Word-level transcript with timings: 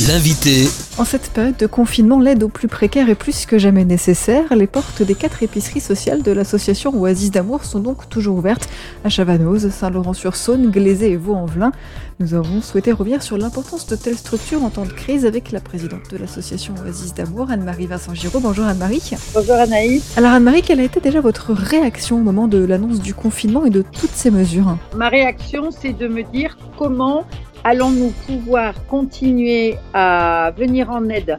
L'invité. 0.00 0.66
En 0.98 1.04
cette 1.04 1.30
période 1.30 1.56
de 1.56 1.68
confinement, 1.68 2.18
l'aide 2.18 2.42
aux 2.42 2.48
plus 2.48 2.66
précaires 2.66 3.08
est 3.08 3.14
plus 3.14 3.46
que 3.46 3.58
jamais 3.58 3.84
nécessaire. 3.84 4.52
Les 4.56 4.66
portes 4.66 5.02
des 5.02 5.14
quatre 5.14 5.44
épiceries 5.44 5.80
sociales 5.80 6.24
de 6.24 6.32
l'association 6.32 7.00
Oasis 7.00 7.30
d'amour 7.30 7.64
sont 7.64 7.78
donc 7.78 8.08
toujours 8.08 8.36
ouvertes 8.36 8.68
à 9.04 9.08
Chavanoz, 9.08 9.70
Saint-Laurent-sur-Saône, 9.70 10.72
Glazé 10.72 11.12
et 11.12 11.16
Vaux-en-Velin. 11.16 11.70
Nous 12.18 12.34
avons 12.34 12.60
souhaité 12.60 12.90
revenir 12.90 13.22
sur 13.22 13.38
l'importance 13.38 13.86
de 13.86 13.94
telles 13.94 14.16
structures 14.16 14.64
en 14.64 14.70
temps 14.70 14.84
de 14.84 14.92
crise 14.92 15.26
avec 15.26 15.52
la 15.52 15.60
présidente 15.60 16.10
de 16.10 16.16
l'association 16.16 16.74
Oasis 16.84 17.14
d'amour, 17.14 17.52
Anne-Marie 17.52 17.86
Vincent 17.86 18.14
Giraud. 18.14 18.40
Bonjour 18.40 18.64
Anne-Marie. 18.64 19.12
Bonjour 19.32 19.54
Anaïs. 19.54 20.14
Alors 20.16 20.32
Anne-Marie, 20.32 20.62
quelle 20.62 20.80
a 20.80 20.84
été 20.84 20.98
déjà 20.98 21.20
votre 21.20 21.52
réaction 21.52 22.16
au 22.16 22.22
moment 22.22 22.48
de 22.48 22.58
l'annonce 22.58 22.98
du 22.98 23.14
confinement 23.14 23.64
et 23.64 23.70
de 23.70 23.82
toutes 23.82 24.10
ces 24.10 24.32
mesures? 24.32 24.76
Ma 24.96 25.08
réaction, 25.08 25.70
c'est 25.70 25.92
de 25.92 26.08
me 26.08 26.24
dire 26.24 26.58
comment 26.76 27.24
allons-nous 27.64 28.12
pouvoir 28.26 28.74
continuer 28.86 29.76
à 29.94 30.52
venir 30.56 30.90
en 30.90 31.08
aide 31.08 31.38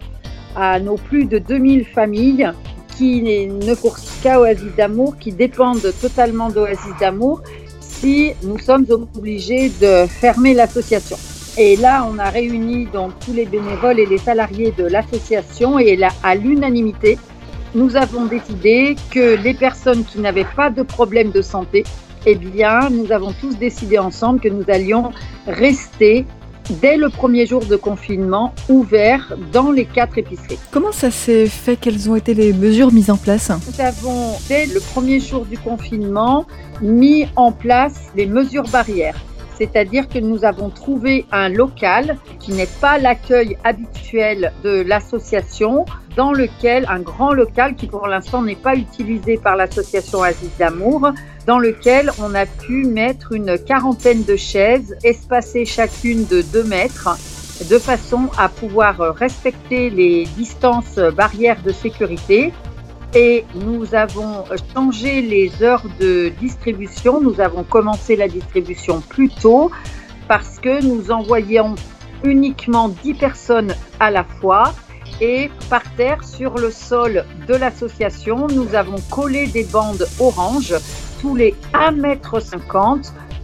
à 0.56 0.80
nos 0.80 0.96
plus 0.96 1.26
de 1.26 1.38
2000 1.38 1.86
familles 1.86 2.52
qui 2.98 3.22
ne 3.22 3.76
courent 3.76 3.98
qu'à 4.24 4.40
Oasis 4.40 4.74
d'amour, 4.76 5.18
qui 5.18 5.32
dépendent 5.32 5.94
totalement 6.02 6.50
d'Oasis 6.50 6.98
d'amour, 7.00 7.42
si 7.80 8.34
nous 8.44 8.58
sommes 8.58 8.86
obligés 8.90 9.70
de 9.82 10.06
fermer 10.08 10.54
l'association? 10.54 11.18
Et 11.58 11.78
là, 11.78 12.08
on 12.12 12.20
a 12.20 12.30
réuni 12.30 12.86
donc 12.86 13.12
tous 13.24 13.34
les 13.34 13.46
bénévoles 13.46 14.00
et 14.00 14.06
les 14.06 14.18
salariés 14.18 14.74
de 14.78 14.86
l'association 14.86 15.80
et 15.80 15.96
là, 15.96 16.10
à 16.24 16.36
l'unanimité, 16.36 17.18
nous 17.76 17.96
avons 17.98 18.26
décidé 18.26 18.96
que 19.12 19.42
les 19.42 19.54
personnes 19.54 20.04
qui 20.06 20.20
n'avaient 20.20 20.48
pas 20.56 20.70
de 20.70 20.82
problème 20.82 21.32
de 21.32 21.42
santé 21.42 21.84
eh 22.26 22.36
bien, 22.36 22.90
nous 22.90 23.12
avons 23.12 23.34
tous 23.34 23.58
décidé 23.58 23.98
ensemble 23.98 24.40
que 24.40 24.50
nous 24.50 24.64
allions 24.68 25.12
rester 25.48 26.26
dès 26.82 26.98
le 26.98 27.10
premier 27.10 27.46
jour 27.46 27.64
de 27.66 27.76
confinement 27.76 28.54
ouverts 28.70 29.36
dans 29.52 29.72
les 29.72 29.86
quatre 29.86 30.18
épiceries. 30.18 30.58
Comment 30.72 30.92
ça 30.92 31.12
s'est 31.12 31.46
fait 31.46 31.76
Quelles 31.76 32.10
ont 32.10 32.16
été 32.16 32.34
les 32.34 32.54
mesures 32.54 32.92
mises 32.92 33.12
en 33.12 33.18
place 33.18 33.52
Nous 33.68 33.82
avons, 33.82 34.34
dès 34.50 34.66
le 34.66 34.80
premier 34.80 35.20
jour 35.20 35.46
du 35.46 35.58
confinement, 35.58 36.46
mis 36.82 37.28
en 37.36 37.52
place 37.52 37.94
les 38.16 38.26
mesures 38.26 38.68
barrières. 38.70 39.18
C'est-à-dire 39.58 40.10
que 40.10 40.20
nous 40.20 40.44
avons 40.44 40.70
trouvé 40.70 41.26
un 41.32 41.48
local 41.48 42.18
qui 42.40 42.52
n'est 42.52 42.68
pas 42.82 42.98
l'accueil 42.98 43.58
habituel 43.64 44.52
de 44.64 44.82
l'association, 44.82 45.86
dans 46.16 46.32
lequel, 46.32 46.86
un 46.90 47.00
grand 47.00 47.34
local 47.34 47.76
qui 47.76 47.88
pour 47.88 48.08
l'instant 48.08 48.42
n'est 48.42 48.56
pas 48.56 48.76
utilisé 48.76 49.38
par 49.38 49.56
l'association 49.56 50.24
Aziz 50.24 50.52
d'amour, 50.58 51.12
dans 51.46 51.60
lequel 51.60 52.12
on 52.20 52.34
a 52.34 52.46
pu 52.46 52.86
mettre 52.86 53.34
une 53.34 53.58
quarantaine 53.58 54.24
de 54.24 54.36
chaises 54.36 54.96
espacées 55.04 55.66
chacune 55.66 56.26
de 56.26 56.42
2 56.42 56.64
mètres 56.64 57.10
de 57.70 57.78
façon 57.80 58.30
à 58.38 58.50
pouvoir 58.50 58.98
respecter 59.16 59.90
les 59.90 60.26
distances 60.38 61.00
barrières 61.16 61.62
de 61.64 61.72
sécurité. 61.72 62.54
Et 63.14 63.46
nous 63.56 63.96
avons 63.96 64.44
changé 64.74 65.22
les 65.22 65.64
heures 65.64 65.86
de 66.02 66.30
distribution. 66.42 67.22
Nous 67.22 67.40
avons 67.40 67.64
commencé 67.64 68.18
la 68.18 68.28
distribution 68.28 69.00
plus 69.00 69.30
tôt 69.30 69.72
parce 70.28 70.60
que 70.60 70.84
nous 70.84 71.12
envoyions 71.12 71.76
uniquement 72.24 72.90
10 72.90 73.14
personnes 73.14 73.74
à 74.00 74.12
la 74.12 74.26
fois 74.26 74.74
et 75.22 75.50
par 75.70 75.84
terre, 75.96 76.24
sur 76.24 76.56
le 76.56 76.72
sol 76.72 77.26
de 77.48 77.56
l'association, 77.56 78.48
nous 78.48 78.76
avons 78.76 79.00
collé 79.10 79.48
des 79.48 79.64
bandes 79.64 80.08
oranges 80.20 80.76
tous 81.22 81.36
les 81.36 81.56
1,50 81.74 82.96
m 82.96 83.02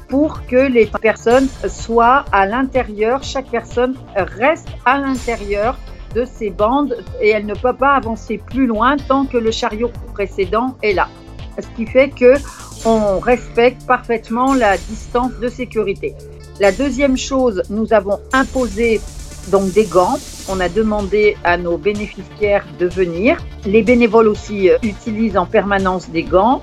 pour 0.10 0.46
que 0.46 0.58
les 0.58 0.88
personnes 0.88 1.48
soient 1.70 2.26
à 2.34 2.46
l'intérieur, 2.46 3.24
chaque 3.24 3.50
personne 3.50 3.96
reste 4.16 4.68
à 4.86 5.00
l'intérieur 5.00 5.78
de 6.14 6.26
ces 6.26 6.50
bandes 6.50 6.98
et 7.22 7.30
elle 7.30 7.46
ne 7.46 7.56
peut 7.56 7.76
pas 7.76 7.94
avancer 7.96 8.38
plus 8.38 8.68
loin 8.68 8.98
tant 8.98 9.26
que 9.26 9.38
le 9.38 9.52
chariot 9.52 9.90
précédent 10.14 10.76
est 10.84 10.94
là. 10.94 11.08
Ce 11.58 11.68
qui 11.78 11.86
fait 11.86 12.10
que 12.10 12.34
on 12.84 13.20
respecte 13.20 13.86
parfaitement 13.86 14.54
la 14.54 14.76
distance 14.78 15.34
de 15.40 15.48
sécurité. 15.48 16.16
La 16.60 16.72
deuxième 16.72 17.16
chose, 17.16 17.64
nous 17.70 17.94
avons 17.94 18.20
imposé 18.34 19.00
donc 19.48 19.72
des 19.72 19.86
gants. 19.86 20.18
On 20.50 20.60
a 20.60 20.70
demandé 20.70 21.38
à 21.44 21.58
nos 21.58 21.78
bénéficiaires 21.78 22.66
de 22.80 22.88
venir. 22.88 23.38
Les 23.66 23.84
bénévoles 23.84 24.28
aussi 24.28 24.70
euh, 24.70 24.78
utilisent 24.84 25.38
en 25.38 25.46
permanence 25.46 26.10
des 26.10 26.24
gants. 26.24 26.62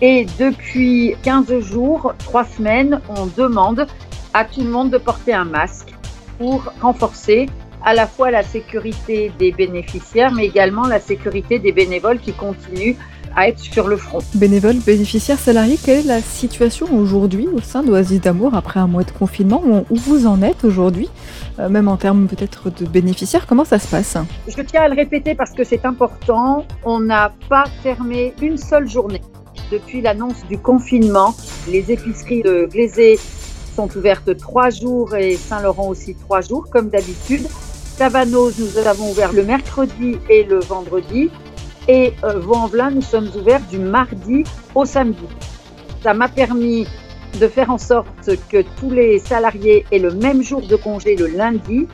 Et 0.00 0.26
depuis 0.38 1.16
15 1.22 1.58
jours, 1.60 2.14
3 2.18 2.44
semaines, 2.44 3.00
on 3.08 3.26
demande 3.26 3.86
à 4.32 4.44
tout 4.44 4.62
le 4.62 4.70
monde 4.70 4.90
de 4.90 4.98
porter 4.98 5.32
un 5.32 5.44
masque 5.44 5.92
pour 6.38 6.72
renforcer 6.80 7.48
à 7.84 7.94
la 7.94 8.06
fois 8.06 8.30
la 8.30 8.42
sécurité 8.42 9.32
des 9.38 9.52
bénéficiaires, 9.52 10.32
mais 10.32 10.46
également 10.46 10.86
la 10.86 11.00
sécurité 11.00 11.58
des 11.58 11.72
bénévoles 11.72 12.18
qui 12.18 12.32
continuent 12.32 12.96
à 13.38 13.48
être 13.48 13.60
sur 13.60 13.86
le 13.86 13.96
front. 13.96 14.18
Bénévoles, 14.34 14.78
bénéficiaires, 14.78 15.38
salariés, 15.38 15.78
quelle 15.82 16.00
est 16.00 16.08
la 16.08 16.20
situation 16.20 16.88
aujourd'hui 16.98 17.46
au 17.46 17.60
sein 17.60 17.84
d'Oasis 17.84 18.20
d'Amour 18.20 18.54
après 18.54 18.80
un 18.80 18.88
mois 18.88 19.04
de 19.04 19.12
confinement? 19.12 19.62
Où 19.64 19.94
vous 19.94 20.26
en 20.26 20.42
êtes 20.42 20.64
aujourd'hui? 20.64 21.08
Euh, 21.60 21.68
Même 21.68 21.86
en 21.86 21.96
termes 21.96 22.26
peut-être 22.26 22.68
de 22.70 22.84
bénéficiaires, 22.84 23.46
comment 23.46 23.64
ça 23.64 23.78
se 23.78 23.86
passe? 23.86 24.16
Je 24.48 24.60
tiens 24.62 24.82
à 24.82 24.88
le 24.88 24.96
répéter 24.96 25.36
parce 25.36 25.52
que 25.52 25.62
c'est 25.62 25.84
important. 25.86 26.66
On 26.84 26.98
n'a 26.98 27.32
pas 27.48 27.66
fermé 27.84 28.34
une 28.42 28.58
seule 28.58 28.88
journée. 28.88 29.22
Depuis 29.70 30.00
l'annonce 30.00 30.44
du 30.48 30.58
confinement, 30.58 31.32
les 31.68 31.92
épiceries 31.92 32.42
de 32.42 32.68
Glazé 32.68 33.20
sont 33.76 33.88
ouvertes 33.96 34.36
trois 34.36 34.70
jours 34.70 35.14
et 35.14 35.36
Saint-Laurent 35.36 35.86
aussi 35.88 36.16
trois 36.16 36.40
jours, 36.40 36.66
comme 36.72 36.88
d'habitude. 36.88 37.46
Cavanos, 37.98 38.58
nous 38.58 38.78
avons 38.84 39.10
ouvert 39.10 39.32
le 39.32 39.44
mercredi 39.44 40.16
et 40.28 40.42
le 40.42 40.58
vendredi. 40.58 41.30
Et 41.88 42.12
euh, 42.22 42.38
Vaux-en-Velin, 42.38 42.90
nous 42.90 43.02
sommes 43.02 43.30
ouverts 43.34 43.62
du 43.70 43.78
mardi 43.78 44.44
au 44.74 44.84
samedi. 44.84 45.24
Ça 46.02 46.12
m'a 46.12 46.28
permis 46.28 46.86
de 47.40 47.48
faire 47.48 47.70
en 47.70 47.78
sorte 47.78 48.30
que 48.50 48.62
tous 48.78 48.90
les 48.90 49.18
salariés 49.18 49.86
aient 49.90 49.98
le 49.98 50.12
même 50.12 50.42
jour 50.42 50.60
de 50.60 50.76
congé 50.76 51.16
le 51.16 51.26
lundi. 51.26 51.88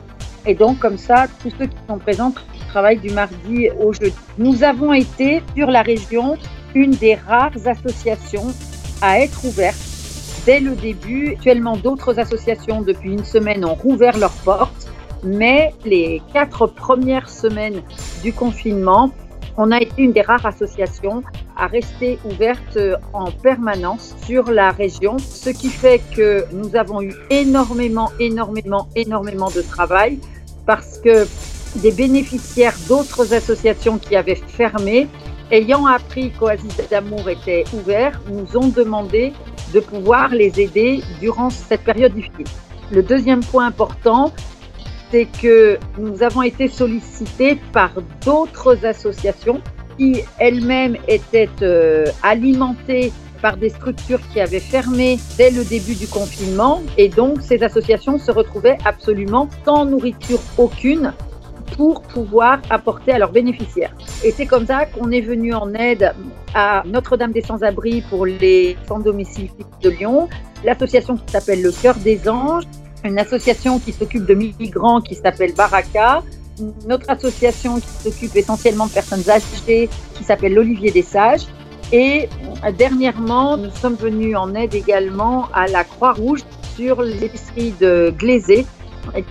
Et 0.45 0.53
donc, 0.53 0.79
comme 0.79 0.97
ça, 0.97 1.27
tous 1.41 1.49
ceux 1.57 1.67
qui 1.67 1.77
sont 1.87 1.97
présents 1.97 2.33
travaillent 2.69 2.99
du 2.99 3.09
mardi 3.11 3.69
au 3.79 3.93
jeudi. 3.93 4.13
Nous 4.37 4.63
avons 4.63 4.91
été, 4.91 5.41
sur 5.55 5.71
la 5.71 5.81
région, 5.81 6.37
une 6.73 6.91
des 6.91 7.15
rares 7.15 7.65
associations 7.65 8.47
à 9.01 9.21
être 9.21 9.45
ouverte 9.45 9.77
dès 10.45 10.59
le 10.59 10.75
début. 10.75 11.33
Actuellement, 11.33 11.77
d'autres 11.77 12.19
associations, 12.19 12.81
depuis 12.81 13.13
une 13.13 13.23
semaine, 13.23 13.63
ont 13.63 13.75
rouvert 13.75 14.17
leurs 14.17 14.35
portes 14.43 14.89
mais 15.25 15.73
les 15.83 16.21
quatre 16.33 16.67
premières 16.67 17.29
semaines 17.29 17.81
du 18.23 18.31
confinement, 18.31 19.11
on 19.57 19.71
a 19.71 19.79
été 19.81 19.93
une 20.01 20.11
des 20.11 20.21
rares 20.21 20.45
associations 20.45 21.23
à 21.55 21.67
rester 21.67 22.19
ouverte 22.25 22.77
en 23.13 23.31
permanence 23.31 24.15
sur 24.25 24.51
la 24.51 24.71
région, 24.71 25.17
ce 25.17 25.49
qui 25.49 25.69
fait 25.69 26.01
que 26.15 26.45
nous 26.51 26.75
avons 26.75 27.01
eu 27.01 27.13
énormément, 27.29 28.11
énormément, 28.19 28.87
énormément 28.95 29.49
de 29.49 29.61
travail 29.61 30.19
parce 30.65 30.99
que 30.99 31.25
des 31.81 31.91
bénéficiaires 31.91 32.75
d'autres 32.87 33.33
associations 33.33 33.97
qui 33.97 34.15
avaient 34.15 34.35
fermé, 34.35 35.07
ayant 35.51 35.85
appris 35.85 36.31
qu'Oasis 36.31 36.77
d'amour 36.89 37.29
était 37.29 37.65
ouvert, 37.73 38.19
nous 38.29 38.57
ont 38.57 38.67
demandé 38.69 39.33
de 39.73 39.79
pouvoir 39.79 40.29
les 40.29 40.59
aider 40.59 41.01
durant 41.19 41.49
cette 41.49 41.83
période 41.83 42.13
difficile. 42.13 42.45
Le 42.91 43.03
deuxième 43.03 43.43
point 43.43 43.65
important, 43.65 44.31
c'est 45.11 45.27
que 45.41 45.77
nous 45.97 46.23
avons 46.23 46.41
été 46.41 46.67
sollicités 46.67 47.59
par 47.71 47.91
d'autres 48.25 48.85
associations 48.85 49.61
qui 49.97 50.21
elles-mêmes 50.39 50.97
étaient 51.07 51.49
euh, 51.61 52.05
alimentées 52.23 53.11
par 53.41 53.57
des 53.57 53.69
structures 53.69 54.19
qui 54.33 54.39
avaient 54.39 54.59
fermé 54.59 55.19
dès 55.37 55.51
le 55.51 55.63
début 55.63 55.95
du 55.95 56.07
confinement. 56.07 56.81
Et 56.97 57.09
donc, 57.09 57.41
ces 57.41 57.63
associations 57.63 58.17
se 58.17 58.31
retrouvaient 58.31 58.77
absolument 58.85 59.49
sans 59.63 59.85
nourriture 59.85 60.39
aucune 60.57 61.13
pour 61.77 62.01
pouvoir 62.01 62.59
apporter 62.69 63.11
à 63.11 63.19
leurs 63.19 63.31
bénéficiaires. 63.31 63.93
Et 64.23 64.31
c'est 64.31 64.45
comme 64.45 64.65
ça 64.65 64.85
qu'on 64.85 65.11
est 65.11 65.21
venu 65.21 65.53
en 65.53 65.73
aide 65.73 66.13
à 66.53 66.83
Notre-Dame 66.85 67.31
des 67.31 67.41
Sans-Abri 67.41 68.01
pour 68.09 68.25
les 68.25 68.77
sans-domicile 68.87 69.49
de 69.81 69.89
Lyon, 69.89 70.29
l'association 70.63 71.17
qui 71.17 71.31
s'appelle 71.31 71.61
Le 71.61 71.71
Cœur 71.71 71.95
des 71.95 72.29
Anges, 72.29 72.63
une 73.05 73.19
association 73.19 73.79
qui 73.79 73.91
s'occupe 73.91 74.25
de 74.25 74.33
migrants 74.33 75.01
qui 75.01 75.15
s'appelle 75.15 75.53
Baraka, 75.53 76.23
notre 76.87 77.09
association 77.09 77.79
qui 77.79 77.87
s'occupe 78.09 78.35
essentiellement 78.35 78.87
de 78.87 78.91
personnes 78.91 79.29
âgées 79.29 79.89
qui 80.15 80.23
s'appelle 80.23 80.53
l'Olivier 80.53 80.91
des 80.91 81.01
Sages. 81.01 81.45
Et 81.91 82.27
euh, 82.63 82.71
dernièrement, 82.71 83.57
nous 83.57 83.71
sommes 83.71 83.95
venus 83.95 84.35
en 84.35 84.55
aide 84.55 84.73
également 84.73 85.47
à 85.53 85.67
la 85.67 85.83
Croix-Rouge 85.83 86.41
sur 86.75 87.01
l'épicerie 87.01 87.73
de 87.79 88.13
Glazé 88.17 88.65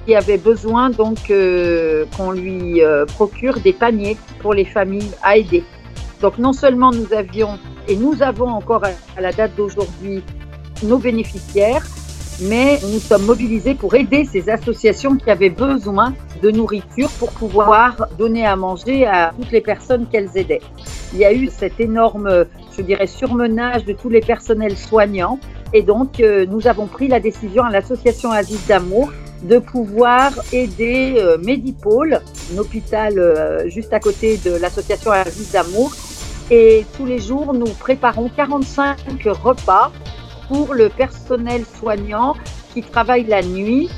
qui 0.07 0.15
avait 0.15 0.39
besoin 0.39 0.91
donc 0.91 1.31
euh, 1.31 2.05
qu'on 2.17 2.31
lui 2.31 2.81
euh, 2.81 3.05
procure 3.07 3.59
des 3.59 3.73
paniers 3.73 4.17
pour 4.39 4.55
les 4.55 4.65
familles 4.65 5.11
à 5.23 5.37
aider. 5.37 5.65
Donc 6.21 6.39
non 6.39 6.53
seulement 6.53 6.93
nous 6.93 7.13
avions 7.13 7.59
et 7.89 7.97
nous 7.97 8.23
avons 8.23 8.49
encore 8.49 8.85
à 8.85 9.21
la 9.21 9.33
date 9.33 9.57
d'aujourd'hui 9.57 10.23
nos 10.85 10.99
bénéficiaires, 10.99 11.85
mais 12.41 12.79
nous 12.83 12.99
sommes 12.99 13.25
mobilisés 13.25 13.75
pour 13.75 13.95
aider 13.95 14.25
ces 14.25 14.49
associations 14.51 15.17
qui 15.17 15.31
avaient 15.31 15.51
besoin 15.51 16.15
de 16.43 16.51
nourriture 16.51 17.11
pour 17.19 17.31
pouvoir 17.33 18.09
donner 18.19 18.45
à 18.47 18.57
manger 18.57 19.07
à 19.07 19.33
toutes 19.37 19.53
les 19.53 19.61
personnes 19.61 20.07
qu'elles 20.11 20.31
aidaient. 20.37 20.63
Il 21.13 21.21
y 21.21 21.25
a 21.25 21.33
eu 21.33 21.49
cet 21.49 21.81
énorme, 21.81 22.47
je 22.77 22.83
dirais, 22.83 23.07
surmenage 23.07 23.85
de 23.85 23.93
tous 23.93 24.09
les 24.09 24.21
personnels 24.21 24.77
soignants 24.77 25.39
et 25.73 25.83
donc 25.83 26.21
euh, 26.21 26.47
nous 26.47 26.69
avons 26.69 26.87
pris 26.87 27.09
la 27.09 27.21
décision 27.21 27.65
à 27.65 27.71
l'association 27.71 28.31
Aziz 28.31 28.67
d'amour 28.67 29.13
de 29.43 29.59
pouvoir 29.59 30.33
aider 30.53 31.17
euh, 31.19 31.37
Medipôle, 31.39 32.21
un 32.55 32.59
hôpital 32.59 33.19
euh, 33.19 33.69
juste 33.69 33.93
à 33.93 34.01
côté 34.01 34.39
de 34.39 34.53
l'association 34.57 35.11
Aziz 35.11 35.53
d'amour. 35.53 35.93
Et 36.51 36.85
tous 36.97 37.07
les 37.07 37.19
jours, 37.19 37.55
nous 37.55 37.67
préparons 37.67 38.29
45 38.29 38.99
repas 39.43 39.91
pour 40.49 40.75
le 40.75 40.89
personnel 40.89 41.65
soignant 41.79 42.35
qui 42.73 42.83
travaille 42.83 43.25
la 43.25 43.43
nuit, 43.43 43.91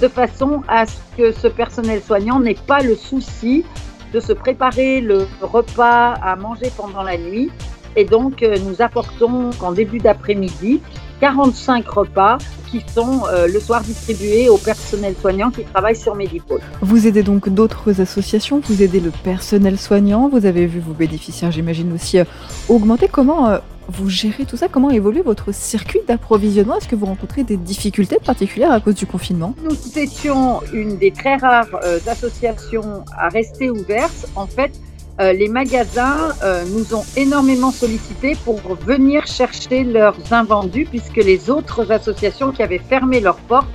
de 0.00 0.08
façon 0.08 0.62
à 0.68 0.86
ce 0.86 0.96
que 1.16 1.32
ce 1.32 1.48
personnel 1.48 2.02
soignant 2.02 2.40
n'ait 2.40 2.54
pas 2.54 2.80
le 2.80 2.94
souci 2.94 3.64
de 4.12 4.20
se 4.20 4.32
préparer 4.32 5.00
le 5.00 5.26
repas 5.40 6.12
à 6.12 6.36
manger 6.36 6.70
pendant 6.76 7.02
la 7.02 7.18
nuit. 7.18 7.50
Et 7.96 8.04
donc, 8.04 8.42
euh, 8.42 8.56
nous 8.64 8.80
apportons 8.80 9.50
en 9.60 9.72
début 9.72 9.98
d'après-midi 9.98 10.80
45 11.20 11.88
repas 11.88 12.38
qui 12.70 12.84
sont 12.86 13.22
euh, 13.32 13.48
le 13.48 13.60
soir 13.60 13.80
distribués 13.80 14.48
au 14.48 14.58
personnel 14.58 15.14
soignant 15.20 15.50
qui 15.50 15.64
travaille 15.64 15.96
sur 15.96 16.14
Medipôle. 16.14 16.60
Vous 16.80 17.06
aidez 17.06 17.22
donc 17.22 17.48
d'autres 17.48 18.00
associations, 18.00 18.60
vous 18.64 18.82
aidez 18.82 19.00
le 19.00 19.10
personnel 19.10 19.78
soignant, 19.78 20.28
vous 20.28 20.46
avez 20.46 20.66
vu 20.66 20.80
vos 20.80 20.92
bénéficiaires, 20.92 21.50
j'imagine 21.50 21.92
aussi, 21.92 22.18
euh, 22.18 22.24
augmenter. 22.68 23.08
Comment 23.10 23.58
vous 23.88 24.08
gérez 24.08 24.44
tout 24.44 24.56
ça 24.56 24.68
Comment 24.68 24.90
évolue 24.90 25.22
votre 25.22 25.52
circuit 25.52 26.00
d'approvisionnement? 26.06 26.76
Est-ce 26.76 26.88
que 26.88 26.96
vous 26.96 27.06
rencontrez 27.06 27.42
des 27.42 27.56
difficultés 27.56 28.18
particulières 28.24 28.72
à 28.72 28.80
cause 28.80 28.94
du 28.94 29.06
confinement? 29.06 29.54
Nous 29.64 29.98
étions 29.98 30.60
une 30.72 30.98
des 30.98 31.10
très 31.10 31.36
rares 31.36 31.80
associations 32.06 33.04
à 33.16 33.28
rester 33.28 33.70
ouvertes. 33.70 34.28
En 34.36 34.46
fait, 34.46 34.72
euh, 35.20 35.32
les 35.32 35.48
magasins 35.48 36.32
euh, 36.44 36.64
nous 36.72 36.94
ont 36.94 37.04
énormément 37.16 37.72
sollicité 37.72 38.36
pour 38.44 38.60
venir 38.76 39.26
chercher 39.26 39.82
leurs 39.82 40.16
invendus 40.32 40.86
puisque 40.88 41.16
les 41.16 41.50
autres 41.50 41.90
associations 41.90 42.52
qui 42.52 42.62
avaient 42.62 42.78
fermé 42.78 43.20
leurs 43.20 43.38
portes 43.38 43.66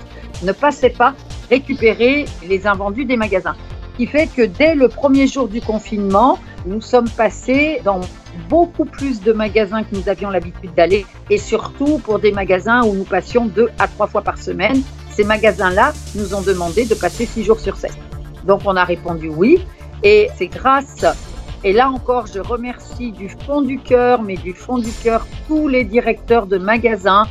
ne 0.43 0.53
passaient 0.53 0.89
pas 0.89 1.13
récupérer 1.49 2.25
les 2.47 2.65
invendus 2.65 3.03
des 3.03 3.17
magasins. 3.17 3.55
Ce 3.91 3.97
qui 3.97 4.07
fait 4.07 4.27
que 4.27 4.43
dès 4.43 4.73
le 4.73 4.87
premier 4.87 5.27
jour 5.27 5.49
du 5.49 5.59
confinement, 5.59 6.39
nous 6.65 6.79
sommes 6.79 7.09
passés 7.09 7.81
dans 7.83 7.99
beaucoup 8.49 8.85
plus 8.85 9.21
de 9.21 9.33
magasins 9.33 9.83
que 9.83 9.95
nous 9.95 10.09
avions 10.09 10.29
l'habitude 10.29 10.73
d'aller 10.75 11.05
et 11.29 11.37
surtout 11.37 11.99
pour 11.99 12.19
des 12.19 12.31
magasins 12.31 12.83
où 12.83 12.93
nous 12.93 13.03
passions 13.03 13.45
deux 13.45 13.69
à 13.79 13.87
trois 13.87 14.07
fois 14.07 14.21
par 14.21 14.37
semaine. 14.37 14.81
Ces 15.11 15.23
magasins-là 15.23 15.93
nous 16.15 16.33
ont 16.33 16.41
demandé 16.41 16.85
de 16.85 16.95
passer 16.95 17.25
six 17.25 17.43
jours 17.43 17.59
sur 17.59 17.75
sept. 17.75 17.97
Donc 18.45 18.61
on 18.65 18.75
a 18.75 18.83
répondu 18.83 19.29
oui 19.29 19.65
et 20.03 20.29
c'est 20.37 20.47
grâce 20.47 21.05
et 21.65 21.71
là 21.71 21.89
encore, 21.89 22.27
je 22.27 22.39
remercie 22.39 23.13
du 23.13 23.29
fond 23.29 23.61
du 23.61 23.79
cœur, 23.79 24.21
mais 24.21 24.35
du 24.35 24.53
fond 24.53 24.77
du 24.77 24.91
cœur, 24.91 25.25
tous 25.47 25.69
les 25.69 25.85
directeurs 25.85 26.45
de 26.45 26.57
magasins. 26.57 27.25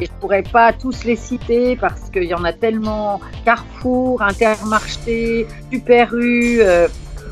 Et 0.00 0.04
je 0.04 0.10
pourrais 0.20 0.42
pas 0.42 0.72
tous 0.72 1.04
les 1.04 1.16
citer 1.16 1.74
parce 1.74 2.10
qu'il 2.10 2.24
y 2.24 2.34
en 2.34 2.44
a 2.44 2.52
tellement. 2.52 3.20
Carrefour, 3.44 4.20
Intermarché, 4.22 5.46
Super 5.72 6.14
U, 6.14 6.60
euh, 6.60 6.86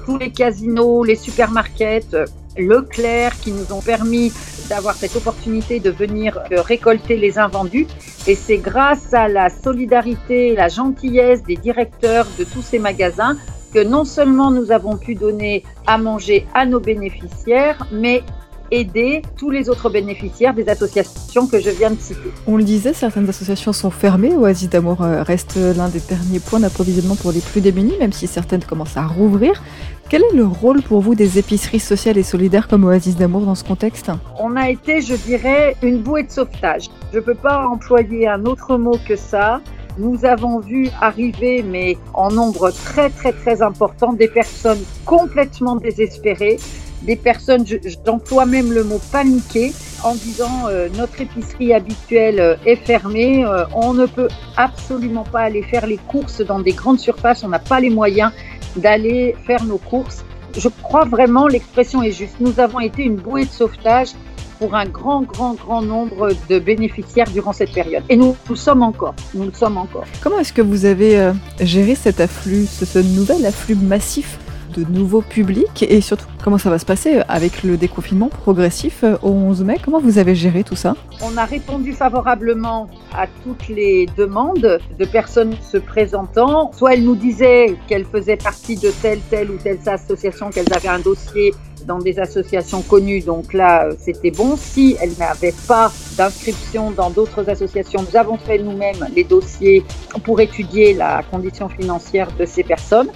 tous 0.07 0.17
les 0.17 0.31
casinos, 0.31 1.05
les 1.05 1.15
supermarkets, 1.15 2.15
euh, 2.15 2.25
Leclerc 2.59 3.39
qui 3.41 3.53
nous 3.53 3.73
ont 3.73 3.83
permis 3.83 4.33
d'avoir 4.69 4.95
cette 4.95 5.17
opportunité 5.17 5.81
de 5.81 5.91
venir 5.91 6.39
euh, 6.53 6.61
récolter 6.61 7.17
les 7.17 7.39
invendus. 7.39 7.87
Et 8.27 8.35
c'est 8.35 8.59
grâce 8.59 9.15
à 9.15 9.29
la 9.29 9.49
solidarité, 9.49 10.55
la 10.55 10.69
gentillesse 10.69 11.43
des 11.43 11.57
directeurs 11.57 12.27
de 12.39 12.45
tous 12.45 12.63
ces 12.63 12.79
magasins 12.79 13.37
que 13.73 13.83
non 13.83 14.05
seulement 14.05 14.51
nous 14.51 14.73
avons 14.73 14.97
pu 14.97 15.15
donner 15.15 15.65
à 15.87 15.99
manger 15.99 16.47
à 16.55 16.67
nos 16.67 16.81
bénéficiaires, 16.81 17.87
mais 17.93 18.23
aider 18.71 19.23
tous 19.37 19.51
les 19.51 19.69
autres 19.69 19.91
bénéficiaires 19.91 20.55
des 20.55 20.69
associations 20.69 21.47
que 21.47 21.61
je 21.61 21.71
viens 21.71 21.91
de 21.91 22.01
citer. 22.01 22.31
On 22.47 22.57
le 22.57 22.65
disait, 22.65 22.93
certaines 22.93 23.29
associations 23.29 23.73
sont 23.73 23.91
fermées. 23.91 24.35
Oasis 24.35 24.69
d'amour 24.69 25.03
euh, 25.03 25.23
reste 25.23 25.57
l'un 25.57 25.89
des 25.89 26.01
derniers 26.01 26.41
points 26.41 26.61
d'approvisionnement 26.61 27.17
pour 27.17 27.33
les 27.33 27.41
plus 27.41 27.61
démunis, 27.61 27.95
même 27.99 28.13
si 28.13 28.27
certaines 28.27 28.65
commencent 28.65 28.97
à 28.97 29.07
rouvrir. 29.07 29.63
Quel 30.09 30.23
est 30.23 30.37
le 30.37 30.47
rôle 30.47 30.83
pour 30.83 31.01
vous 31.01 31.17
des 31.17 31.39
épiceries 31.39 31.81
sociales 31.81 32.17
et 32.17 32.23
solidaires 32.23 32.69
comme 32.69 32.85
Oasis 32.85 33.17
d'amour 33.17 33.41
dans 33.41 33.57
ce 33.57 33.65
contexte? 33.65 34.13
On 34.39 34.55
a 34.55 34.71
été, 34.71 35.01
je 35.01 35.15
dirais, 35.15 35.75
une 35.83 35.99
bouée 35.99 36.23
de 36.23 36.31
sauvetage. 36.31 36.89
Je 37.13 37.19
ne 37.19 37.23
peux 37.23 37.35
pas 37.35 37.67
employer 37.67 38.29
un 38.29 38.45
autre 38.45 38.77
mot 38.77 38.99
que 39.05 39.17
ça. 39.17 39.61
Nous 39.99 40.25
avons 40.25 40.61
vu 40.61 40.91
arriver, 41.01 41.65
mais 41.67 41.97
en 42.15 42.31
nombre 42.31 42.71
très 42.71 43.11
très 43.11 43.33
très 43.33 43.63
important, 43.63 44.13
des 44.13 44.29
personnes 44.29 44.79
complètement 45.05 45.75
désespérées, 45.75 46.59
des 47.07 47.17
personnes, 47.17 47.65
j'emploie 48.05 48.47
même 48.47 48.73
le 48.73 48.85
mot 48.85 49.01
paniqué, 49.13 49.73
en 50.03 50.15
disant 50.15 50.69
euh, 50.69 50.89
notre 50.97 51.21
épicerie 51.21 51.73
habituelle 51.73 52.41
euh, 52.41 52.57
est 52.67 52.77
fermée, 52.77 53.45
euh, 53.45 53.65
on 53.75 53.95
ne 53.95 54.07
peut 54.07 54.29
absolument 54.57 55.25
pas 55.25 55.41
aller 55.41 55.63
faire 55.63 55.87
les 55.87 55.97
courses 55.97 56.41
dans 56.41 56.61
des 56.61 56.73
grandes 56.73 56.99
surfaces, 56.99 57.45
on 57.45 57.49
n'a 57.49 57.59
pas 57.59 57.81
les 57.81 57.91
moyens 57.91 58.33
d'aller 58.77 59.35
faire 59.47 59.65
nos 59.65 59.79
courses. 59.79 60.25
Je 60.57 60.69
crois 60.69 61.05
vraiment 61.05 61.47
l'expression 61.47 62.03
est 62.03 62.13
juste. 62.13 62.35
Nous 62.41 62.61
avons 62.61 62.81
été 62.81 63.03
une 63.03 63.17
bouée 63.17 63.45
de 63.45 63.51
sauvetage 63.51 64.11
pour 64.59 64.75
un 64.75 64.87
grand, 64.87 65.23
grand, 65.23 65.55
grand 65.55 65.83
nombre 65.83 66.31
de 66.49 66.59
bénéficiaires 66.59 67.31
durant 67.31 67.53
cette 67.53 67.73
période. 67.73 68.03
Et 68.09 68.17
nous, 68.17 68.35
nous 68.49 68.57
sommes 68.57 68.83
encore. 68.83 69.15
Nous 69.35 69.45
le 69.45 69.53
sommes 69.53 69.77
encore. 69.77 70.05
Comment 70.23 70.39
est-ce 70.39 70.55
que 70.55 70.63
vous 70.63 70.87
avez 70.87 71.31
géré 71.61 71.95
cet 71.95 72.21
afflux, 72.21 72.67
ce 72.67 72.99
nouvel 72.99 73.45
afflux 73.45 73.75
massif 73.75 74.39
de 74.79 74.85
nouveaux 74.91 75.23
publics 75.23 75.85
et 75.89 76.01
surtout 76.01 76.27
comment 76.43 76.59
ça 76.59 76.71
va 76.71 76.79
se 76.79 76.87
passer 76.87 77.21
avec 77.29 77.63
le 77.63 77.77
déconfinement 77.77 78.29
progressif 78.29 79.05
euh, 79.05 79.17
au 79.23 79.31
11 79.31 79.65
mai? 79.65 79.77
Comment 79.83 80.01
vous 80.01 80.19
avez 80.19 80.35
géré 80.35 80.65
tout 80.65 80.77
ça? 80.77 80.95
On 81.23 81.37
a 81.37 81.45
répondu 81.45 81.93
favorablement 81.93 82.89
à 83.15 83.27
toutes 83.45 83.69
les 83.69 84.07
demandes 84.17 84.79
de 84.99 85.05
personnes 85.05 85.55
se 85.63 85.79
présentant. 85.79 86.73
Soit 86.73 86.95
elles 86.95 87.05
nous 87.05 87.17
disaient 87.17 87.77
qu'elles 87.87 88.05
faisaient 88.05 88.37
partie 88.37 88.77
de 88.77 88.91
telle, 89.03 89.21
telle 89.31 89.51
ou 89.51 89.57
telle 89.57 89.79
association, 89.87 90.51
qu'elles 90.51 90.73
avaient 90.73 90.89
un 90.89 91.01
dossier 91.01 91.55
dans 91.87 91.99
des 91.99 92.19
associations 92.19 92.83
connues, 92.83 93.21
donc 93.21 93.53
là 93.53 93.89
c'était 93.99 94.31
bon. 94.31 94.57
Si 94.57 94.97
elles 95.01 95.17
n'avaient 95.19 95.55
pas 95.69 95.93
d'inscription 96.17 96.91
dans 96.91 97.11
d'autres 97.11 97.49
associations, 97.49 98.05
nous 98.09 98.17
avons 98.17 98.37
fait 98.37 98.59
nous-mêmes 98.59 99.07
les 99.15 99.25
dossiers 99.25 99.85
pour 100.25 100.41
étudier 100.41 100.95
la 100.95 101.23
condition 101.31 101.69
financière 101.69 102.29
de 102.39 102.45
ces 102.45 102.65
personnes. 102.65 103.09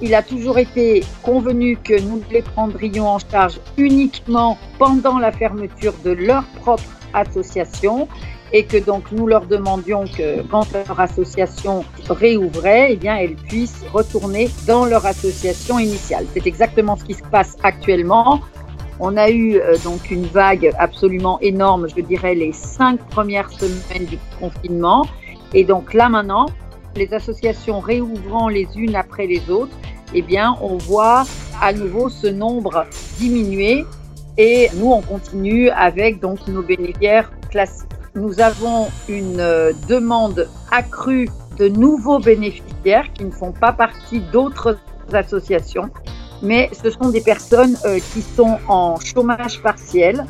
Il 0.00 0.14
a 0.14 0.22
toujours 0.22 0.58
été 0.58 1.02
convenu 1.22 1.76
que 1.76 2.00
nous 2.00 2.22
les 2.30 2.42
prendrions 2.42 3.08
en 3.08 3.18
charge 3.18 3.58
uniquement 3.76 4.56
pendant 4.78 5.18
la 5.18 5.32
fermeture 5.32 5.94
de 6.04 6.12
leur 6.12 6.44
propre 6.60 6.84
association 7.14 8.08
et 8.52 8.64
que 8.64 8.76
donc 8.76 9.10
nous 9.12 9.26
leur 9.26 9.46
demandions 9.46 10.04
que 10.04 10.42
quand 10.42 10.72
leur 10.72 10.98
association 11.00 11.84
réouvrait, 12.08 12.92
eh 12.92 12.96
bien 12.96 13.16
elles 13.16 13.34
puissent 13.34 13.84
retourner 13.92 14.48
dans 14.66 14.86
leur 14.86 15.04
association 15.04 15.78
initiale. 15.78 16.26
C'est 16.32 16.46
exactement 16.46 16.96
ce 16.96 17.04
qui 17.04 17.14
se 17.14 17.24
passe 17.24 17.56
actuellement. 17.62 18.40
On 19.00 19.16
a 19.16 19.30
eu 19.30 19.56
euh, 19.56 19.76
donc 19.84 20.10
une 20.10 20.26
vague 20.26 20.72
absolument 20.78 21.38
énorme, 21.40 21.88
je 21.94 22.00
dirais 22.02 22.34
les 22.34 22.52
cinq 22.52 22.98
premières 23.10 23.50
semaines 23.50 24.06
du 24.06 24.18
confinement. 24.40 25.06
Et 25.54 25.64
donc 25.64 25.94
là 25.94 26.08
maintenant, 26.08 26.46
les 26.96 27.12
associations 27.14 27.80
réouvrant 27.80 28.48
les 28.48 28.68
unes 28.76 28.96
après 28.96 29.26
les 29.26 29.50
autres, 29.50 29.76
eh 30.14 30.22
bien, 30.22 30.56
on 30.62 30.76
voit 30.76 31.24
à 31.60 31.72
nouveau 31.72 32.08
ce 32.08 32.26
nombre 32.26 32.86
diminuer 33.18 33.84
et 34.36 34.68
nous, 34.76 34.92
on 34.92 35.02
continue 35.02 35.68
avec 35.70 36.20
donc 36.20 36.46
nos 36.46 36.62
bénéficiaires 36.62 37.30
classiques. 37.50 37.88
Nous 38.14 38.40
avons 38.40 38.88
une 39.08 39.40
euh, 39.40 39.72
demande 39.88 40.48
accrue 40.70 41.28
de 41.58 41.68
nouveaux 41.68 42.20
bénéficiaires 42.20 43.12
qui 43.12 43.24
ne 43.24 43.30
font 43.30 43.52
pas 43.52 43.72
partie 43.72 44.20
d'autres 44.32 44.78
associations, 45.12 45.90
mais 46.40 46.70
ce 46.72 46.90
sont 46.90 47.10
des 47.10 47.20
personnes 47.20 47.76
euh, 47.84 47.98
qui 48.12 48.22
sont 48.22 48.58
en 48.68 48.98
chômage 49.00 49.60
partiel 49.60 50.24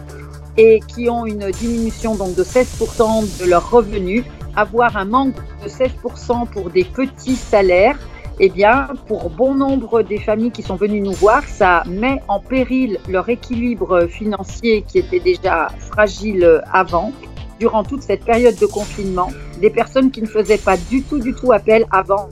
et 0.57 0.81
qui 0.89 1.09
ont 1.09 1.27
une 1.27 1.51
diminution 1.51 2.15
donc 2.15 2.35
de 2.35 2.43
16% 2.43 3.41
de 3.41 3.49
leurs 3.49 3.71
revenus 3.71 4.25
avoir 4.57 4.97
un 4.97 5.05
manque 5.05 5.37
de 5.63 5.69
16% 5.69 6.49
pour 6.49 6.71
des 6.71 6.85
petits 6.85 7.37
salaires, 7.37 7.99
eh 8.41 8.49
bien, 8.49 8.89
pour 9.07 9.31
bon 9.31 9.55
nombre 9.55 10.03
des 10.03 10.19
familles 10.19 10.53
qui 10.53 10.63
sont 10.63 10.77
venues 10.77 11.01
nous 11.01 11.13
voir, 11.13 11.43
ça 11.45 11.83
met 11.87 12.23
en 12.29 12.39
péril 12.39 12.99
leur 13.09 13.29
équilibre 13.29 14.07
financier 14.07 14.83
qui 14.87 14.99
était 14.99 15.21
déjà 15.21 15.69
fragile 15.79 16.63
avant. 16.73 17.13
Durant 17.59 17.83
toute 17.83 18.03
cette 18.03 18.25
période 18.25 18.57
de 18.57 18.67
confinement, 18.67 19.31
des 19.61 19.71
personnes 19.71 20.13
qui 20.13 20.23
ne 20.23 20.29
faisaient 20.29 20.59
pas 20.59 20.77
du 20.77 21.03
tout, 21.03 21.19
du 21.19 21.35
tout 21.35 21.51
appel 21.51 21.87
avant 21.91 22.29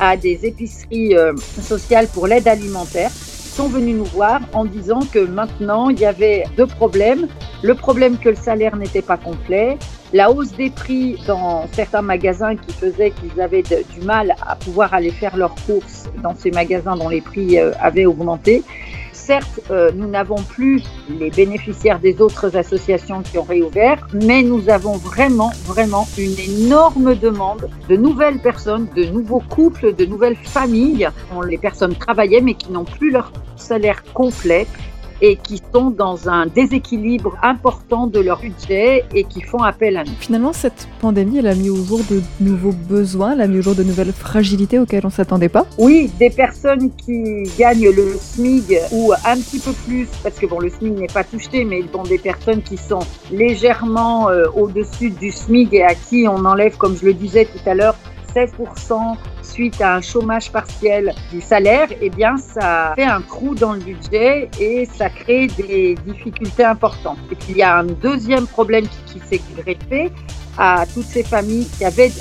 à 0.00 0.16
des 0.16 0.44
épiceries 0.44 1.16
euh, 1.16 1.34
sociales 1.36 2.08
pour 2.12 2.26
l'aide 2.26 2.48
alimentaire 2.48 3.10
sont 3.10 3.68
venus 3.68 3.96
nous 3.96 4.04
voir 4.04 4.40
en 4.52 4.66
disant 4.66 5.00
que 5.00 5.18
maintenant 5.18 5.88
il 5.88 5.98
y 5.98 6.04
avait 6.04 6.44
deux 6.56 6.66
problèmes. 6.66 7.26
Le 7.62 7.74
problème 7.74 8.18
que 8.18 8.28
le 8.28 8.36
salaire 8.36 8.76
n'était 8.76 9.02
pas 9.02 9.16
complet 9.16 9.78
la 10.12 10.30
hausse 10.30 10.52
des 10.52 10.70
prix 10.70 11.16
dans 11.26 11.66
certains 11.72 12.02
magasins 12.02 12.56
qui 12.56 12.72
faisaient 12.72 13.10
qu'ils 13.10 13.40
avaient 13.40 13.62
du 13.62 14.00
mal 14.02 14.34
à 14.46 14.56
pouvoir 14.56 14.94
aller 14.94 15.10
faire 15.10 15.36
leurs 15.36 15.54
courses 15.66 16.04
dans 16.22 16.34
ces 16.34 16.50
magasins 16.50 16.96
dont 16.96 17.08
les 17.08 17.20
prix 17.20 17.58
euh, 17.58 17.72
avaient 17.80 18.06
augmenté. 18.06 18.62
Certes, 19.12 19.60
euh, 19.70 19.90
nous 19.94 20.06
n'avons 20.06 20.36
plus 20.36 20.84
les 21.08 21.30
bénéficiaires 21.30 21.98
des 21.98 22.20
autres 22.20 22.56
associations 22.56 23.22
qui 23.22 23.38
ont 23.38 23.42
réouvert, 23.42 24.06
mais 24.12 24.42
nous 24.42 24.68
avons 24.68 24.96
vraiment, 24.98 25.50
vraiment 25.64 26.06
une 26.16 26.38
énorme 26.38 27.16
demande 27.16 27.68
de 27.88 27.96
nouvelles 27.96 28.38
personnes, 28.38 28.86
de 28.94 29.04
nouveaux 29.04 29.42
couples, 29.48 29.94
de 29.94 30.04
nouvelles 30.04 30.36
familles 30.36 31.08
dont 31.32 31.40
les 31.40 31.58
personnes 31.58 31.96
travaillaient 31.96 32.40
mais 32.40 32.54
qui 32.54 32.70
n'ont 32.70 32.84
plus 32.84 33.10
leur 33.10 33.32
salaire 33.56 34.04
complet 34.14 34.66
et 35.20 35.36
qui 35.36 35.62
sont 35.72 35.90
dans 35.90 36.28
un 36.28 36.46
déséquilibre 36.46 37.36
important 37.42 38.06
de 38.06 38.20
leur 38.20 38.40
budget 38.40 39.04
et 39.14 39.24
qui 39.24 39.40
font 39.42 39.62
appel 39.62 39.96
à 39.96 40.04
nous. 40.04 40.12
Finalement, 40.18 40.52
cette 40.52 40.88
pandémie, 41.00 41.38
elle 41.38 41.46
a 41.46 41.54
mis 41.54 41.70
au 41.70 41.82
jour 41.84 42.00
de 42.10 42.20
nouveaux 42.40 42.72
besoins, 42.72 43.32
elle 43.32 43.40
a 43.40 43.46
mis 43.46 43.58
au 43.58 43.62
jour 43.62 43.74
de 43.74 43.82
nouvelles 43.82 44.12
fragilités 44.12 44.78
auxquelles 44.78 45.04
on 45.04 45.08
ne 45.08 45.12
s'attendait 45.12 45.48
pas. 45.48 45.66
Oui, 45.78 46.10
des 46.18 46.30
personnes 46.30 46.90
qui 46.96 47.44
gagnent 47.58 47.90
le 47.90 48.16
SMIG 48.18 48.80
ou 48.92 49.12
un 49.12 49.36
petit 49.36 49.58
peu 49.58 49.72
plus, 49.86 50.08
parce 50.22 50.36
que 50.38 50.46
bon, 50.46 50.60
le 50.60 50.68
SMIG 50.68 50.98
n'est 50.98 51.06
pas 51.06 51.24
touché, 51.24 51.64
mais 51.64 51.82
bon, 51.82 52.02
des 52.02 52.18
personnes 52.18 52.62
qui 52.62 52.76
sont 52.76 53.00
légèrement 53.30 54.28
euh, 54.28 54.46
au-dessus 54.54 55.10
du 55.10 55.30
SMIG 55.30 55.74
et 55.74 55.82
à 55.82 55.94
qui 55.94 56.26
on 56.28 56.44
enlève, 56.44 56.76
comme 56.76 56.96
je 56.96 57.06
le 57.06 57.14
disais 57.14 57.46
tout 57.46 57.68
à 57.68 57.74
l'heure, 57.74 57.96
16% 58.36 59.16
suite 59.42 59.80
à 59.80 59.94
un 59.94 60.00
chômage 60.02 60.52
partiel 60.52 61.14
du 61.32 61.40
salaire, 61.40 61.88
eh 62.02 62.10
bien, 62.10 62.36
ça 62.36 62.92
fait 62.94 63.04
un 63.04 63.22
trou 63.22 63.54
dans 63.54 63.72
le 63.72 63.80
budget 63.80 64.50
et 64.60 64.84
ça 64.84 65.08
crée 65.08 65.46
des 65.46 65.94
difficultés 66.06 66.64
importantes. 66.64 67.18
Et 67.30 67.34
puis, 67.34 67.52
il 67.52 67.56
y 67.56 67.62
a 67.62 67.78
un 67.78 67.84
deuxième 67.84 68.46
problème 68.46 68.86
qui, 69.06 69.20
s'est 69.26 69.40
greffé 69.56 70.12
à 70.58 70.84
toutes 70.92 71.06
ces 71.06 71.22
familles 71.22 71.66
qui 71.78 71.86
avaient, 71.86 72.12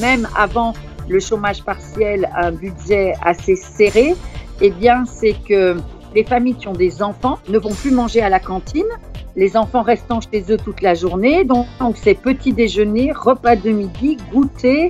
même 0.00 0.26
avant 0.34 0.72
le 1.10 1.20
chômage 1.20 1.62
partiel, 1.62 2.26
un 2.34 2.52
budget 2.52 3.12
assez 3.22 3.54
serré. 3.54 4.14
Eh 4.62 4.70
bien, 4.70 5.04
c'est 5.04 5.36
que 5.46 5.76
les 6.14 6.24
familles 6.24 6.54
qui 6.54 6.68
ont 6.68 6.72
des 6.72 7.02
enfants 7.02 7.38
ne 7.50 7.58
vont 7.58 7.74
plus 7.74 7.90
manger 7.90 8.22
à 8.22 8.30
la 8.30 8.40
cantine, 8.40 8.88
les 9.36 9.58
enfants 9.58 9.82
restant 9.82 10.20
chez 10.20 10.42
eux 10.50 10.56
toute 10.56 10.80
la 10.80 10.94
journée. 10.94 11.44
Donc, 11.44 11.66
donc 11.78 11.96
c'est 11.98 12.14
petit 12.14 12.54
déjeuner, 12.54 13.12
repas 13.12 13.56
de 13.56 13.70
midi, 13.70 14.16
goûter, 14.32 14.88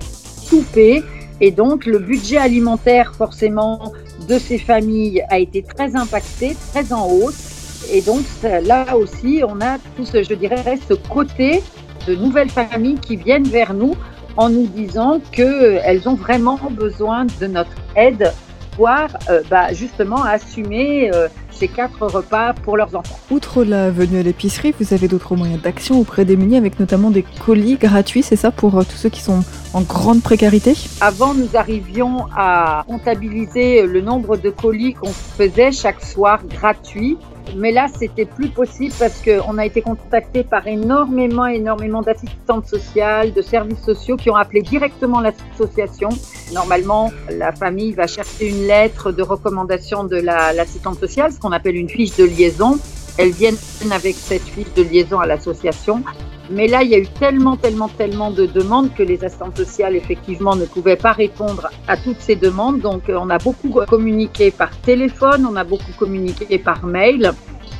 souper 0.49 1.03
et 1.41 1.51
donc, 1.51 1.87
le 1.87 1.99
budget 1.99 2.39
alimentaire, 2.39 3.15
forcément, 3.15 3.93
de 4.29 4.39
ces 4.39 4.59
familles 4.59 5.23
a 5.31 5.39
été 5.39 5.63
très 5.63 5.95
impacté, 5.95 6.57
très 6.73 6.93
en 6.93 7.09
hausse. 7.09 7.87
Et 7.93 8.01
donc, 8.03 8.25
là 8.43 8.97
aussi, 8.97 9.43
on 9.47 9.61
a 9.61 9.79
tout 9.97 10.05
ce, 10.05 10.23
je 10.23 10.35
dirais, 10.35 10.79
ce 10.89 10.95
côté 10.95 11.63
de 12.07 12.17
nouvelles 12.17 12.51
familles 12.51 12.99
qui 12.99 13.17
viennent 13.17 13.49
vers 13.49 13.73
nous 13.73 13.95
en 14.37 14.49
nous 14.49 14.67
disant 14.67 15.21
qu'elles 15.33 16.09
ont 16.09 16.15
vraiment 16.15 16.59
besoin 16.71 17.27
de 17.41 17.47
notre 17.47 17.75
aide 17.97 18.33
euh, 18.81 19.43
bah, 19.51 19.73
justement 19.73 20.23
assumer 20.23 21.11
euh, 21.13 21.29
ces 21.51 21.69
quatre 21.69 22.07
repas 22.07 22.53
pour 22.53 22.77
leurs 22.77 22.95
enfants. 22.95 23.19
Outre 23.31 23.65
la 23.65 23.91
venue 23.91 24.21
à 24.21 24.23
l'épicerie, 24.23 24.73
vous 24.79 24.95
avez 24.95 25.09
d'autres 25.09 25.35
moyens 25.35 25.61
d'action 25.61 25.99
auprès 25.99 26.25
des 26.25 26.37
munis 26.37 26.57
avec 26.57 26.79
notamment 26.79 27.11
des 27.11 27.25
colis 27.45 27.77
gratuits, 27.77 28.23
c'est 28.23 28.37
ça, 28.37 28.51
pour 28.51 28.79
euh, 28.79 28.85
tous 28.85 28.97
ceux 28.97 29.09
qui 29.09 29.21
sont 29.21 29.43
en 29.75 29.83
grande 29.83 30.23
précarité? 30.23 30.75
Avant, 31.01 31.35
nous 31.35 31.49
arrivions 31.55 32.27
à 32.37 32.85
comptabiliser 32.87 33.83
le 33.83 34.01
nombre 34.01 34.37
de 34.37 34.51
colis 34.51 34.95
qu'on 34.95 35.13
faisait 35.13 35.73
chaque 35.73 36.03
soir 36.05 36.41
gratuits. 36.47 37.19
Mais 37.57 37.73
là, 37.73 37.87
c'était 37.99 38.25
plus 38.25 38.49
possible 38.49 38.95
parce 38.99 39.23
qu'on 39.23 39.59
a 39.59 39.67
été 39.67 39.83
contacté 39.83 40.45
par 40.45 40.67
énormément, 40.67 41.47
énormément 41.47 42.03
d'assistantes 42.03 42.67
sociales, 42.67 43.33
de 43.33 43.43
services 43.43 43.83
sociaux 43.83 44.17
qui 44.17 44.31
ont 44.31 44.37
appelé 44.37 44.63
directement 44.63 45.21
l'association. 45.21 46.11
Normalement, 46.53 47.13
la 47.31 47.53
famille 47.53 47.93
va 47.93 48.07
chercher 48.07 48.49
une 48.49 48.67
lettre 48.67 49.13
de 49.13 49.23
recommandation 49.23 50.05
de 50.05 50.17
l'assistante 50.17 50.99
sociale, 50.99 51.33
ce 51.33 51.39
qu'on 51.39 51.53
appelle 51.53 51.77
une 51.77 51.89
fiche 51.89 52.17
de 52.17 52.25
liaison. 52.25 52.79
Elles 53.19 53.33
viennent 53.33 53.57
avec 53.91 54.15
cette 54.15 54.43
fiche 54.43 54.73
de 54.77 54.83
liaison 54.83 55.19
à 55.19 55.27
l'association. 55.27 56.03
Mais 56.51 56.67
là, 56.67 56.83
il 56.83 56.91
y 56.91 56.95
a 56.95 56.99
eu 56.99 57.07
tellement, 57.07 57.57
tellement, 57.57 57.89
tellement 57.89 58.31
de 58.31 58.47
demandes 58.47 58.95
que 58.95 59.03
les 59.03 59.23
assistantes 59.23 59.57
sociales, 59.57 59.97
effectivement, 59.97 60.57
ne 60.57 60.65
pouvaient 60.65 60.97
pas 60.97 61.13
répondre 61.13 61.69
à 61.89 61.97
toutes 61.97 62.21
ces 62.21 62.37
demandes. 62.37 62.81
Donc, 62.81 63.11
euh, 63.11 63.19
on 63.21 63.29
a 63.29 63.39
beaucoup 63.39 63.81
communiqué 63.87 64.51
par 64.51 64.71
téléphone, 64.81 65.47
on 65.51 65.57
a 65.57 65.65
beaucoup 65.65 65.93
communiqué 65.99 66.59
par 66.59 66.87
mail. 66.87 67.33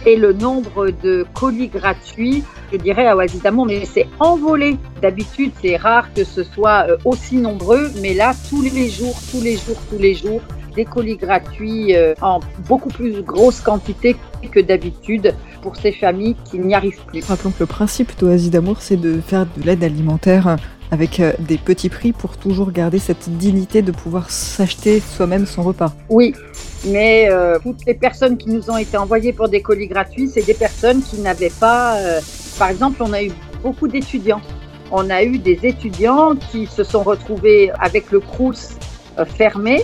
Et 0.05 0.17
le 0.17 0.33
nombre 0.33 0.91
de 0.91 1.25
colis 1.35 1.69
gratuits, 1.69 2.45
je 2.73 2.77
dirais 2.77 3.07
à 3.07 3.17
Oasis 3.17 3.43
d'amour, 3.43 3.67
mais 3.67 3.85
c'est 3.85 4.07
envolé. 4.19 4.77
D'habitude, 5.01 5.53
c'est 5.63 5.77
rare 5.77 6.13
que 6.13 6.25
ce 6.25 6.43
soit 6.43 6.87
euh, 6.89 6.97
aussi 7.05 7.37
nombreux, 7.37 7.91
mais 8.03 8.13
là, 8.13 8.33
tous 8.51 8.63
les 8.63 8.91
jours, 8.91 9.17
tous 9.31 9.41
les 9.41 9.57
jours, 9.57 9.81
tous 9.89 9.99
les 9.99 10.15
jours, 10.15 10.41
des 10.75 10.85
colis 10.85 11.17
gratuits 11.17 11.97
euh, 11.97 12.15
en 12.21 12.41
beaucoup 12.69 12.91
plus 12.91 13.23
grosse 13.23 13.61
quantité 13.61 14.15
que 14.47 14.61
d'habitude 14.61 15.35
pour 15.63 15.77
ces 15.77 15.93
familles 15.93 16.37
qui 16.51 16.59
n'y 16.59 16.75
arrivent 16.75 17.01
plus. 17.07 17.25
Rappelons 17.25 17.51
que 17.51 17.61
le 17.61 17.67
principe 17.67 18.17
d'Oasis 18.19 18.51
d'amour, 18.51 18.77
c'est 18.81 18.97
de 18.97 19.21
faire 19.21 19.47
de 19.57 19.63
l'aide 19.65 19.83
alimentaire 19.83 20.57
avec 20.91 21.21
euh, 21.21 21.33
des 21.41 21.59
petits 21.59 21.89
prix 21.89 22.13
pour 22.13 22.37
toujours 22.37 22.73
garder 22.73 22.99
cette 22.99 23.29
dignité 23.29 23.83
de 23.83 23.93
pouvoir 23.93 24.31
s'acheter 24.31 25.01
soi-même 25.01 25.45
son 25.45 25.63
repas. 25.63 25.93
Oui, 26.09 26.35
mais 26.87 27.29
euh, 27.31 27.59
toutes 27.63 27.85
les 27.87 27.95
personnes 27.95 28.39
qui 28.39 28.49
nous 28.49 28.71
ont 28.71 28.79
été 28.79 28.97
envoyées 28.97 29.33
pour 29.33 29.49
des 29.49 29.61
colis 29.61 29.89
gratuits, 29.89 30.29
c'est 30.29 30.47
des 30.47 30.55
personnes 30.55 31.03
qui 31.03 31.21
n'avaient 31.21 31.53
pas... 31.61 31.97
par 32.59 32.71
exemple, 32.71 33.03
on 33.03 33.13
a 33.13 33.23
eu 33.23 33.33
beaucoup 33.63 33.89
d'étudiants. 33.89 34.41
On 34.91 35.11
a 35.11 35.23
eu 35.23 35.39
des 35.39 35.59
étudiants 35.65 36.35
qui 36.51 36.67
se 36.67 36.85
sont 36.85 37.03
retrouvés 37.03 37.71
avec 37.79 38.11
le 38.11 38.21
Crous 38.21 38.71
fermé 39.27 39.83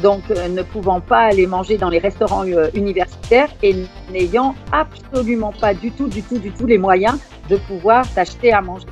donc 0.00 0.22
euh, 0.30 0.48
ne 0.48 0.62
pouvant 0.62 1.00
pas 1.00 1.20
aller 1.20 1.46
manger 1.46 1.76
dans 1.76 1.88
les 1.88 1.98
restaurants 1.98 2.46
euh, 2.46 2.68
universitaires 2.74 3.48
et 3.62 3.74
n'ayant 4.12 4.54
absolument 4.72 5.52
pas 5.52 5.74
du 5.74 5.90
tout, 5.92 6.08
du 6.08 6.22
tout, 6.22 6.38
du 6.38 6.50
tout 6.50 6.66
les 6.66 6.78
moyens 6.78 7.18
de 7.48 7.56
pouvoir 7.56 8.04
s'acheter 8.04 8.52
à 8.52 8.60
manger. 8.60 8.86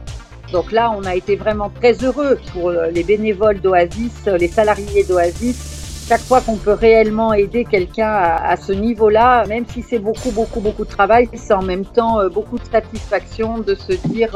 Donc 0.52 0.72
là, 0.72 0.90
on 0.96 1.04
a 1.04 1.14
été 1.14 1.36
vraiment 1.36 1.70
très 1.70 1.92
heureux 2.04 2.38
pour 2.52 2.70
euh, 2.70 2.90
les 2.90 3.02
bénévoles 3.02 3.60
d'Oasis, 3.60 4.26
les 4.26 4.48
salariés 4.48 5.04
d'Oasis. 5.04 6.06
Chaque 6.08 6.22
fois 6.22 6.40
qu'on 6.40 6.56
peut 6.56 6.72
réellement 6.72 7.34
aider 7.34 7.66
quelqu'un 7.66 8.10
à, 8.10 8.56
ce 8.56 8.72
niveau-là, 8.72 9.44
même 9.46 9.66
si 9.68 9.82
c'est 9.82 9.98
beaucoup, 9.98 10.30
beaucoup, 10.30 10.60
beaucoup 10.60 10.86
de 10.86 10.90
travail, 10.90 11.28
c'est 11.34 11.52
en 11.52 11.60
même 11.60 11.84
temps 11.84 12.26
beaucoup 12.30 12.58
de 12.58 12.64
satisfaction 12.64 13.58
de 13.58 13.74
se 13.74 13.92
dire 14.08 14.30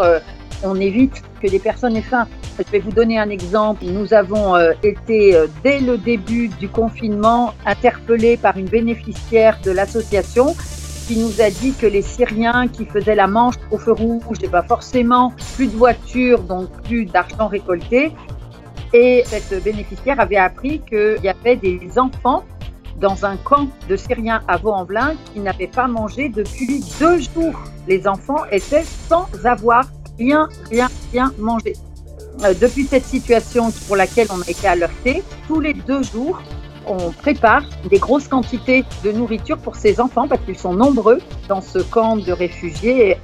on 0.64 0.76
évite 0.76 1.23
que 1.42 1.49
les 1.49 1.59
personnes 1.59 1.97
aient 1.97 2.02
faim. 2.02 2.26
Je 2.59 2.71
vais 2.71 2.78
vous 2.81 2.92
donner 2.92 3.19
un 3.19 3.31
exemple. 3.31 3.85
Nous 3.85 4.14
avons 4.14 4.54
euh, 4.54 4.73
été, 4.83 5.35
euh, 5.35 5.47
dès 5.62 5.81
le 5.81 5.99
début 5.99 6.49
du 6.49 6.69
confinement, 6.69 7.54
interpellés 7.66 8.37
par 8.37 8.57
une 8.57 8.69
bénéficiaire 8.69 9.59
de 9.64 9.71
l'association 9.71 10.54
qui 11.07 11.19
nous 11.19 11.40
a 11.40 11.50
dit 11.50 11.73
que 11.73 11.87
les 11.87 12.02
Syriens 12.02 12.69
qui 12.69 12.85
faisaient 12.85 13.14
la 13.14 13.26
manche 13.26 13.57
au 13.71 13.78
feu 13.78 13.92
rouge, 13.92 14.38
et 14.42 14.49
pas 14.49 14.62
forcément 14.62 15.33
plus 15.57 15.66
de 15.66 15.76
voitures, 15.76 16.42
donc 16.42 16.71
plus 16.83 17.07
d'argent 17.07 17.49
récolté. 17.49 18.12
Et 18.92 19.25
cette 19.26 19.64
bénéficiaire 19.64 20.21
avait 20.21 20.37
appris 20.37 20.81
qu'il 20.81 21.19
y 21.23 21.28
avait 21.28 21.57
des 21.57 21.99
enfants 21.99 22.45
dans 23.00 23.25
un 23.25 23.37
camp 23.37 23.69
de 23.88 23.97
Syriens 23.97 24.42
à 24.47 24.59
Vaux-en-Velin 24.59 25.14
qui 25.33 25.40
n'avaient 25.40 25.66
pas 25.66 25.88
mangé 25.88 26.28
depuis 26.28 26.85
deux 27.00 27.19
jours. 27.19 27.59
Les 27.88 28.07
enfants 28.07 28.45
étaient 28.50 28.85
sans 28.85 29.26
avoir 29.45 29.85
rien, 30.19 30.49
rien, 30.71 30.88
rien 31.12 31.33
mangé. 31.38 31.75
Euh, 32.45 32.54
depuis 32.61 32.85
cette 32.85 33.04
situation 33.04 33.71
pour 33.87 33.97
laquelle 33.97 34.28
on 34.31 34.40
a 34.40 34.49
été 34.49 34.66
alerté, 34.66 35.23
tous 35.47 35.61
les 35.61 35.75
deux 35.75 36.02
jours, 36.02 36.42
on 36.87 37.12
prépare 37.12 37.62
des 37.88 37.99
grosses 37.99 38.26
quantités 38.26 38.85
de 39.04 39.12
nourriture 39.12 39.59
pour 39.59 39.76
ces 39.76 40.00
enfants 40.00 40.26
parce 40.26 40.42
qu'ils 40.42 40.59
sont 40.59 40.75
nombreux 40.75 41.21
dans 41.49 41.61
ce 41.61 41.78
camp 41.78 42.16
de 42.16 42.33
réfugiés. 42.33 43.19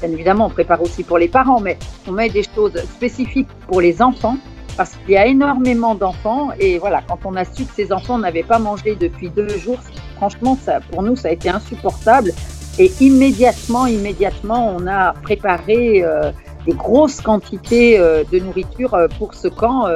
Bien 0.00 0.10
évidemment, 0.10 0.46
on 0.46 0.50
prépare 0.50 0.82
aussi 0.82 1.04
pour 1.04 1.16
les 1.18 1.28
parents, 1.28 1.60
mais 1.60 1.78
on 2.06 2.12
met 2.12 2.28
des 2.28 2.42
choses 2.42 2.76
spécifiques 2.96 3.48
pour 3.68 3.80
les 3.80 4.02
enfants 4.02 4.36
parce 4.76 4.96
qu'il 4.96 5.10
y 5.12 5.16
a 5.16 5.26
énormément 5.26 5.94
d'enfants. 5.94 6.50
Et 6.58 6.78
voilà, 6.78 7.02
quand 7.06 7.20
on 7.24 7.36
a 7.36 7.44
su 7.44 7.64
que 7.64 7.74
ces 7.74 7.92
enfants 7.92 8.18
n'avaient 8.18 8.42
pas 8.42 8.58
mangé 8.58 8.96
depuis 8.96 9.30
deux 9.30 9.48
jours, 9.58 9.78
franchement, 10.16 10.58
pour 10.90 11.02
nous, 11.02 11.16
ça 11.16 11.28
a 11.28 11.32
été 11.32 11.48
insupportable. 11.48 12.32
Et 12.78 12.92
immédiatement, 13.00 13.86
immédiatement, 13.86 14.74
on 14.76 14.86
a 14.86 15.12
préparé 15.12 16.02
euh, 16.02 16.30
des 16.66 16.72
grosses 16.72 17.20
quantités 17.20 17.98
euh, 17.98 18.24
de 18.30 18.38
nourriture 18.38 18.94
euh, 18.94 19.08
pour 19.18 19.34
ce 19.34 19.48
camp 19.48 19.86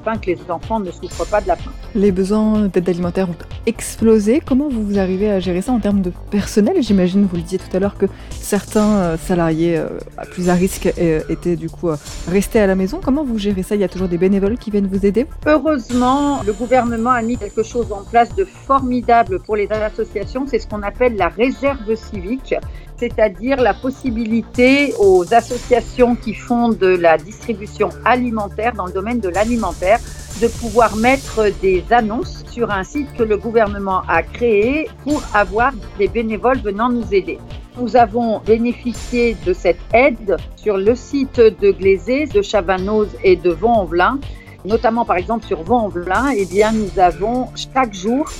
afin 0.00 0.18
que 0.18 0.26
les 0.26 0.38
enfants 0.48 0.80
ne 0.80 0.90
souffrent 0.90 1.26
pas 1.26 1.40
de 1.40 1.48
la 1.48 1.56
faim. 1.56 1.70
Les 1.94 2.12
besoins 2.12 2.68
d'aide 2.68 2.88
alimentaire 2.88 3.28
ont 3.28 3.34
explosé. 3.66 4.40
Comment 4.44 4.68
vous 4.68 4.98
arrivez 4.98 5.30
à 5.30 5.40
gérer 5.40 5.62
ça 5.62 5.72
en 5.72 5.80
termes 5.80 6.02
de 6.02 6.12
personnel? 6.30 6.76
J'imagine, 6.80 7.26
vous 7.26 7.36
le 7.36 7.42
disiez 7.42 7.58
tout 7.58 7.76
à 7.76 7.80
l'heure, 7.80 7.96
que 7.98 8.06
certains 8.30 8.96
euh, 8.96 9.16
salariés 9.16 9.76
euh, 9.76 9.88
plus 10.30 10.48
à 10.48 10.54
risque 10.54 10.92
euh, 10.98 11.20
étaient 11.28 11.56
du 11.56 11.68
coup 11.68 11.90
restés 12.28 12.60
à 12.60 12.66
la 12.66 12.74
maison. 12.74 13.00
Comment 13.02 13.24
vous 13.24 13.38
gérez 13.38 13.62
ça? 13.62 13.74
Il 13.74 13.80
y 13.80 13.84
a 13.84 13.88
toujours 13.88 14.08
des 14.08 14.18
bénévoles 14.18 14.56
qui 14.58 14.70
viennent 14.70 14.86
vous 14.86 15.04
aider? 15.04 15.26
Heureusement, 15.46 16.42
le 16.46 16.52
gouvernement 16.52 17.10
a 17.10 17.22
mis 17.22 17.36
quelque 17.36 17.62
chose 17.62 17.92
en 17.92 18.02
place 18.02 18.34
de 18.34 18.44
formidable 18.44 19.40
pour 19.40 19.56
les 19.56 19.70
associations. 19.70 20.46
C'est 20.46 20.58
ce 20.58 20.66
qu'on 20.66 20.82
appelle 20.82 21.16
la 21.16 21.28
réserve 21.28 21.94
civique. 21.94 22.54
C'est-à-dire 23.00 23.56
la 23.62 23.72
possibilité 23.72 24.94
aux 24.98 25.32
associations 25.32 26.14
qui 26.14 26.34
font 26.34 26.68
de 26.68 26.86
la 26.86 27.16
distribution 27.16 27.88
alimentaire 28.04 28.74
dans 28.74 28.84
le 28.84 28.92
domaine 28.92 29.20
de 29.20 29.30
l'alimentaire 29.30 29.98
de 30.42 30.48
pouvoir 30.48 30.96
mettre 30.96 31.50
des 31.62 31.82
annonces 31.90 32.44
sur 32.50 32.70
un 32.70 32.84
site 32.84 33.08
que 33.16 33.22
le 33.22 33.38
gouvernement 33.38 34.02
a 34.06 34.22
créé 34.22 34.88
pour 35.02 35.22
avoir 35.32 35.72
des 35.98 36.08
bénévoles 36.08 36.58
venant 36.58 36.90
nous 36.90 37.14
aider. 37.14 37.38
Nous 37.78 37.96
avons 37.96 38.40
bénéficié 38.40 39.34
de 39.46 39.54
cette 39.54 39.80
aide 39.94 40.36
sur 40.56 40.76
le 40.76 40.94
site 40.94 41.40
de 41.40 41.70
Glazé, 41.70 42.26
de 42.26 42.42
Chavanoz 42.42 43.08
et 43.24 43.36
de 43.36 43.50
Vaux-en-Velin. 43.50 44.18
Notamment, 44.66 45.06
par 45.06 45.16
exemple, 45.16 45.46
sur 45.46 45.62
Vaux-en-Velin, 45.62 46.32
eh 46.36 46.44
bien, 46.44 46.72
nous 46.72 46.98
avons 46.98 47.48
chaque 47.54 47.94
jour 47.94 48.30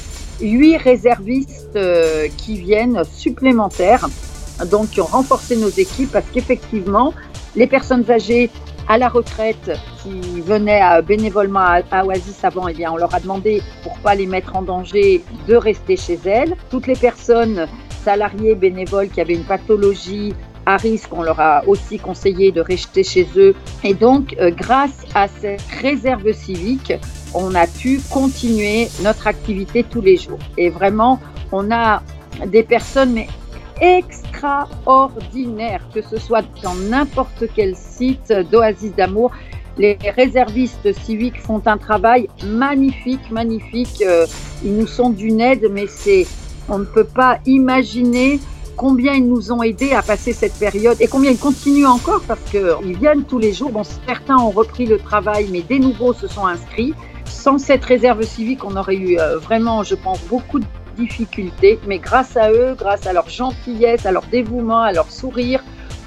huit 0.41 0.77
réservistes 0.77 1.77
euh, 1.77 2.29
qui 2.37 2.61
viennent 2.61 3.03
supplémentaires, 3.05 4.09
donc 4.65 4.91
qui 4.91 5.01
ont 5.01 5.07
renforcé 5.07 5.57
nos 5.57 5.69
équipes 5.69 6.13
parce 6.13 6.27
qu'effectivement, 6.33 7.15
les 7.57 7.67
personnes 7.67 8.09
âgées 8.11 8.51
à 8.89 8.99
la 8.99 9.09
retraite 9.09 9.71
qui 10.03 10.41
venaient 10.41 10.81
à, 10.81 11.01
bénévolement 11.01 11.61
à, 11.91 12.05
Oasis 12.05 12.43
avant, 12.45 12.67
eh 12.69 12.75
bien, 12.75 12.91
on 12.91 12.97
leur 12.97 13.15
a 13.15 13.21
demandé, 13.21 13.63
pour 13.83 13.97
pas 13.99 14.15
les 14.15 14.27
mettre 14.27 14.57
en 14.57 14.63
danger, 14.63 15.23
de 15.47 15.55
rester 15.55 15.97
chez 15.97 16.19
elles. 16.25 16.57
Toutes 16.71 16.87
les 16.87 16.97
personnes 16.97 17.69
salariés 18.05 18.55
bénévoles 18.55 19.09
qui 19.09 19.21
avaient 19.21 19.35
une 19.35 19.45
pathologie 19.45 20.35
à 20.67 20.77
risque, 20.77 21.11
on 21.13 21.23
leur 21.23 21.39
a 21.41 21.63
aussi 21.67 21.99
conseillé 21.99 22.53
de 22.53 22.61
rester 22.61 23.05
chez 23.05 23.27
eux. 23.37 23.55
Et 23.85 23.95
donc, 23.95 24.35
euh, 24.41 24.51
grâce 24.51 25.05
à 25.15 25.29
cette 25.29 25.63
réserve 25.81 26.33
civique, 26.33 26.93
on 27.33 27.55
a 27.55 27.67
pu 27.67 28.01
continuer 28.11 28.89
notre 29.03 29.27
activité 29.27 29.85
tous 29.85 30.01
les 30.01 30.17
jours. 30.17 30.39
Et 30.57 30.69
vraiment, 30.69 31.21
on 31.53 31.71
a 31.71 32.03
des 32.47 32.63
personnes 32.63 33.13
mais 33.13 33.29
extraordinaires, 33.81 35.87
que 35.95 36.03
ce 36.03 36.19
soit 36.19 36.45
dans 36.63 36.75
n'importe 36.75 37.45
quel 37.55 37.77
site 37.77 38.33
d'Oasis 38.51 38.95
d'amour. 38.95 39.31
Les 39.79 39.97
réservistes 40.17 40.93
civiques 41.05 41.41
font 41.41 41.63
un 41.67 41.79
travail 41.79 42.29
magnifique, 42.45 43.31
magnifique. 43.31 44.03
Euh, 44.03 44.27
ils 44.63 44.77
nous 44.77 44.87
sont 44.87 45.11
d'une 45.11 45.41
aide, 45.41 45.69
mais 45.71 45.87
c'est, 45.87 46.27
on 46.69 46.79
ne 46.79 46.85
peut 46.85 47.05
pas 47.05 47.39
imaginer 47.47 48.41
combien 48.77 49.15
ils 49.15 49.27
nous 49.27 49.53
ont 49.53 49.63
aidés 49.63 49.93
à 49.93 50.03
passer 50.03 50.33
cette 50.33 50.55
période 50.55 50.97
et 51.01 51.07
combien 51.07 51.31
ils 51.31 51.39
continuent 51.39 51.87
encore 51.87 52.23
parce 52.27 52.41
qu'ils 52.51 52.97
viennent 52.99 53.25
tous 53.25 53.39
les 53.39 53.53
jours. 53.53 53.71
Bon, 53.71 53.85
certains 53.85 54.39
ont 54.39 54.51
repris 54.51 54.87
le 54.87 54.99
travail, 54.99 55.49
mais 55.51 55.63
des 55.63 55.79
nouveaux 55.79 56.15
se 56.15 56.27
sont 56.27 56.47
inscrits. 56.47 56.95
Sans 57.27 57.59
cette 57.59 57.85
réserve 57.85 58.23
civique, 58.23 58.65
on 58.65 58.77
aurait 58.77 58.97
eu 58.97 59.19
euh, 59.19 59.39
vraiment, 59.39 59.83
je 59.83 59.95
pense, 59.95 60.21
beaucoup 60.25 60.59
de 60.59 60.67
difficultés. 61.01 61.79
Mais 61.87 61.99
grâce 61.99 62.37
à 62.37 62.51
eux, 62.53 62.75
grâce 62.77 63.07
à 63.07 63.13
leur 63.13 63.29
gentillesse, 63.29 64.07
à 64.07 64.13
leur 64.13 64.25
dévouement, 64.27 64.83
à 64.83 64.93
leur 64.93 65.11
sourire, 65.11 65.63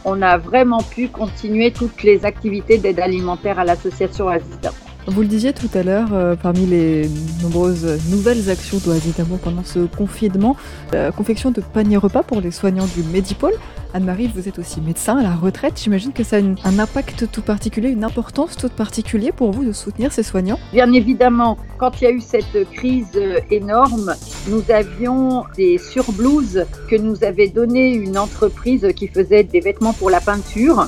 on 0.06 0.22
a 0.22 0.38
vraiment 0.38 0.82
pu 0.82 1.08
continuer 1.08 1.72
toutes 1.72 2.04
les 2.04 2.26
activités 2.26 2.78
d'aide 2.78 3.00
alimentaire 3.00 3.60
à 3.60 3.66
l'association 3.66 4.28
Azizda. 4.28 4.72
Vous 5.06 5.22
le 5.22 5.28
disiez 5.28 5.52
tout 5.52 5.70
à 5.74 5.84
l'heure, 5.84 6.14
euh, 6.14 6.36
parmi 6.36 6.66
les 6.66 7.10
nombreuses 7.42 8.00
nouvelles 8.10 8.50
actions 8.50 8.78
d'Oasis 8.78 9.18
d'amour 9.18 9.38
pendant 9.40 9.64
ce 9.66 9.80
confinement, 9.80 10.56
la 10.94 11.12
confection 11.12 11.52
de 11.52 11.60
paniers 11.60 11.98
repas 11.98 12.24
pour 12.24 12.40
les 12.40 12.52
soignants 12.52 12.88
du 12.96 13.04
Medipôle. 13.04 13.52
Anne-Marie, 13.94 14.32
vous 14.34 14.48
êtes 14.48 14.58
aussi 14.60 14.80
médecin 14.80 15.18
à 15.18 15.24
la 15.24 15.36
retraite. 15.36 15.80
J'imagine 15.84 16.14
que 16.14 16.24
ça 16.24 16.38
a 16.38 16.40
un 16.40 16.80
impact 16.80 17.30
tout 17.32 17.42
particulier, 17.42 17.90
une 17.90 18.06
importance 18.06 18.56
toute 18.56 18.72
particulière 18.72 19.34
pour 19.34 19.52
vous 19.52 19.66
de 19.66 19.74
soutenir 19.74 20.12
ces 20.14 20.24
soignants 20.24 20.58
Bien 20.72 20.92
évidemment, 20.94 21.58
quand 21.78 22.00
il 22.00 22.06
y 22.06 22.08
a 22.08 22.12
eu 22.12 22.22
cette 22.22 22.70
crise 22.72 23.12
euh, 23.18 23.40
énorme, 23.52 24.16
nous 24.48 24.64
avions 24.72 25.44
des 25.58 25.78
surblouses 25.80 26.66
que 26.90 26.96
nous 26.96 27.26
avait 27.26 27.50
donné 27.50 27.94
une 27.94 28.18
entreprise 28.18 28.88
qui 28.96 29.08
faisait 29.10 29.44
des 29.44 29.60
vêtements 29.60 29.94
pour 29.94 30.10
la 30.10 30.22
peinture. 30.22 30.88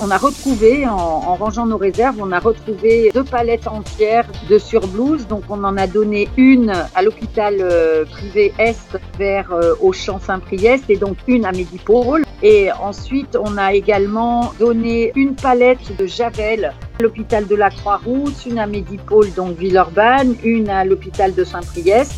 On 0.00 0.10
a 0.10 0.18
retrouvé, 0.18 0.86
en, 0.86 1.34
rangeant 1.34 1.66
nos 1.66 1.76
réserves, 1.76 2.16
on 2.20 2.32
a 2.32 2.38
retrouvé 2.38 3.10
deux 3.14 3.24
palettes 3.24 3.66
entières 3.66 4.26
de 4.48 4.58
surblouses. 4.58 5.26
Donc 5.26 5.44
on 5.48 5.62
en 5.64 5.76
a 5.76 5.86
donné 5.86 6.28
une 6.36 6.72
à 6.94 7.02
l'hôpital 7.02 7.56
euh, 7.60 8.04
privé 8.04 8.52
Est 8.58 8.96
vers 9.18 9.52
euh, 9.52 9.74
Auchan 9.80 10.18
Saint-Priest 10.18 10.84
et 10.88 10.96
donc 10.96 11.16
une 11.26 11.44
à 11.44 11.52
Medipôle. 11.52 12.24
Et 12.42 12.72
ensuite, 12.72 13.36
on 13.40 13.56
a 13.56 13.72
également 13.74 14.52
donné 14.58 15.12
une 15.14 15.34
palette 15.34 15.96
de 15.96 16.06
Javel 16.06 16.72
à 16.98 17.02
l'hôpital 17.02 17.46
de 17.46 17.54
la 17.54 17.70
Croix-Rousse, 17.70 18.46
une 18.46 18.58
à 18.58 18.66
Medipôle, 18.66 19.32
donc 19.34 19.56
Villeurbanne, 19.56 20.36
une 20.42 20.68
à 20.68 20.84
l'hôpital 20.84 21.34
de 21.34 21.44
Saint-Priest 21.44 22.12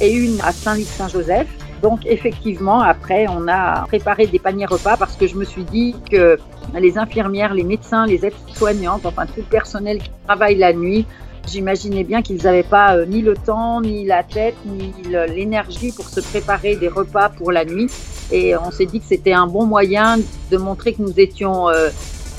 et 0.00 0.12
une 0.12 0.40
à 0.42 0.52
Saint-Luc-Saint-Joseph. 0.52 1.48
Donc 1.82 2.00
effectivement, 2.06 2.80
après, 2.80 3.26
on 3.28 3.46
a 3.48 3.84
préparé 3.86 4.26
des 4.26 4.38
paniers 4.38 4.66
repas 4.66 4.96
parce 4.96 5.16
que 5.16 5.26
je 5.26 5.36
me 5.36 5.44
suis 5.44 5.64
dit 5.64 5.94
que 6.10 6.38
les 6.74 6.98
infirmières, 6.98 7.54
les 7.54 7.64
médecins, 7.64 8.06
les 8.06 8.24
aides-soignantes, 8.24 9.06
enfin 9.06 9.26
tout 9.26 9.40
le 9.40 9.42
personnel 9.42 9.98
qui 9.98 10.10
travaille 10.26 10.56
la 10.56 10.72
nuit, 10.72 11.06
j'imaginais 11.46 12.04
bien 12.04 12.22
qu'ils 12.22 12.42
n'avaient 12.42 12.62
pas 12.62 12.96
euh, 12.96 13.06
ni 13.06 13.20
le 13.20 13.34
temps, 13.34 13.80
ni 13.80 14.04
la 14.06 14.22
tête, 14.22 14.56
ni 14.64 14.92
l'énergie 15.28 15.92
pour 15.92 16.08
se 16.08 16.20
préparer 16.20 16.76
des 16.76 16.88
repas 16.88 17.28
pour 17.28 17.52
la 17.52 17.64
nuit. 17.64 17.90
Et 18.32 18.56
on 18.56 18.70
s'est 18.70 18.86
dit 18.86 19.00
que 19.00 19.06
c'était 19.06 19.34
un 19.34 19.46
bon 19.46 19.66
moyen 19.66 20.16
de 20.50 20.56
montrer 20.56 20.94
que 20.94 21.02
nous 21.02 21.20
étions 21.20 21.68
euh, 21.68 21.90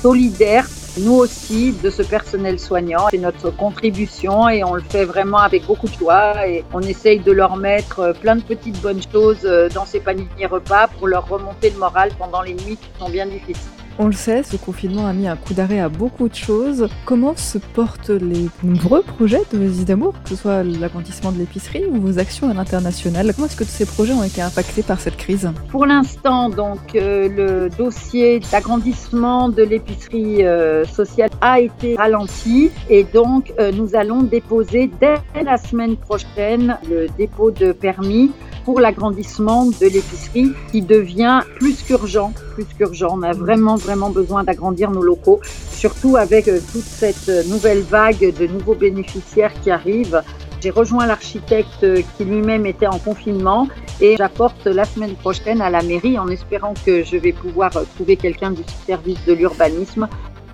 solidaires 0.02 0.67
nous 0.98 1.14
aussi, 1.14 1.72
de 1.72 1.90
ce 1.90 2.02
personnel 2.02 2.60
soignant. 2.60 3.08
C'est 3.12 3.18
notre 3.18 3.50
contribution 3.50 4.50
et 4.50 4.64
on 4.64 4.74
le 4.74 4.82
fait 4.82 5.06
vraiment 5.06 5.40
avec 5.40 5.66
beaucoup 5.66 5.88
de 5.88 5.94
joie 5.94 6.48
et 6.48 6.64
on 6.74 6.82
essaye 6.82 7.20
de 7.20 7.32
leur 7.32 7.58
mettre 7.58 8.00
euh, 8.00 8.14
plein 8.14 8.36
de 8.36 8.44
petites 8.44 8.82
bonnes 8.82 9.02
choses 9.12 9.46
euh, 9.46 9.70
dans 9.70 9.86
ces 9.86 10.00
paniers 10.00 10.28
repas 10.50 10.88
pour 10.88 11.08
leur 11.08 11.28
remonter 11.28 11.70
le 11.70 11.78
moral 11.78 12.12
pendant 12.18 12.42
les 12.42 12.54
nuits 12.54 12.78
qui 12.78 12.90
sont 13.00 13.10
bien 13.10 13.26
difficiles. 13.26 13.75
On 13.98 14.08
le 14.08 14.14
sait, 14.14 14.44
ce 14.44 14.58
confinement 14.58 15.08
a 15.08 15.14
mis 15.14 15.26
un 15.26 15.38
coup 15.38 15.54
d'arrêt 15.54 15.80
à 15.80 15.88
beaucoup 15.88 16.28
de 16.28 16.36
choses. 16.36 16.90
Comment 17.06 17.38
se 17.38 17.58
portent 17.58 18.10
les 18.10 18.50
nombreux 18.62 19.02
projets 19.02 19.42
de 19.54 19.86
d'amour, 19.86 20.14
que 20.22 20.30
ce 20.30 20.36
soit 20.36 20.64
l'agrandissement 20.64 21.32
de 21.32 21.38
l'épicerie 21.38 21.86
ou 21.86 22.02
vos 22.02 22.20
actions 22.20 22.50
à 22.50 22.54
l'international? 22.54 23.32
Comment 23.34 23.48
est-ce 23.48 23.56
que 23.56 23.64
tous 23.64 23.70
ces 23.70 23.86
projets 23.86 24.12
ont 24.12 24.24
été 24.24 24.42
impactés 24.42 24.84
par 24.84 25.00
cette 25.00 25.16
crise? 25.16 25.50
Pour 25.70 25.86
l'instant, 25.86 26.50
donc, 26.50 26.96
euh, 26.96 27.30
le 27.30 27.70
dossier 27.70 28.42
d'agrandissement 28.52 29.48
de 29.48 29.64
l'épicerie 29.64 30.46
euh, 30.46 30.84
sociale 30.84 31.30
a 31.40 31.62
été 31.62 31.96
ralenti 31.96 32.72
et 32.90 33.06
donc 33.06 33.54
euh, 33.60 33.72
nous 33.72 33.96
allons 33.96 34.24
déposer 34.24 34.92
dès 35.00 35.16
la 35.42 35.58
semaine 35.58 35.96
prochaine 35.96 36.78
le 36.90 37.08
dépôt 37.18 37.50
de 37.50 37.72
permis 37.72 38.32
pour 38.65 38.80
l'agrandissement 38.80 39.67
de 39.67 39.86
l'épicerie 39.86 40.51
qui 40.71 40.82
devient 40.82 41.41
plus 41.56 41.84
qu'urgent, 41.84 42.34
plus 42.56 42.65
qu'urgent. 42.65 43.10
On 43.12 43.23
a 43.23 43.32
vraiment, 43.32 43.75
vraiment 43.75 44.10
besoin 44.10 44.43
d'agrandir 44.43 44.91
nos 44.91 45.04
locaux, 45.04 45.39
surtout 45.71 46.17
avec 46.17 46.47
euh, 46.47 46.60
toute 46.71 46.84
cette 46.84 47.30
nouvelle 47.47 47.82
vague 47.82 48.34
de 48.38 48.47
nouveaux 48.47 48.75
bénéficiaires 48.75 49.54
qui 49.62 49.71
arrivent. 49.71 50.21
J'ai 50.65 50.71
rejoint 50.71 51.06
l'architecte 51.06 51.84
euh, 51.84 52.01
qui 52.17 52.25
lui-même 52.25 52.65
était 52.65 52.88
en 52.88 52.97
confinement 52.97 53.67
et 54.01 54.15
j'apporte 54.17 54.65
la 54.65 54.86
semaine 54.86 55.13
prochaine 55.13 55.62
à 55.62 55.69
la 55.69 55.84
mairie 55.84 56.17
en 56.17 56.28
espérant 56.28 56.73
que 56.86 57.04
je 57.04 57.17
vais 57.17 57.34
pouvoir 57.34 57.78
euh, 57.78 57.84
trouver 57.95 58.15
quelqu'un 58.15 58.49
du 58.49 58.63
service 58.88 59.23
de 59.28 59.34
l'urbanisme 59.34 60.10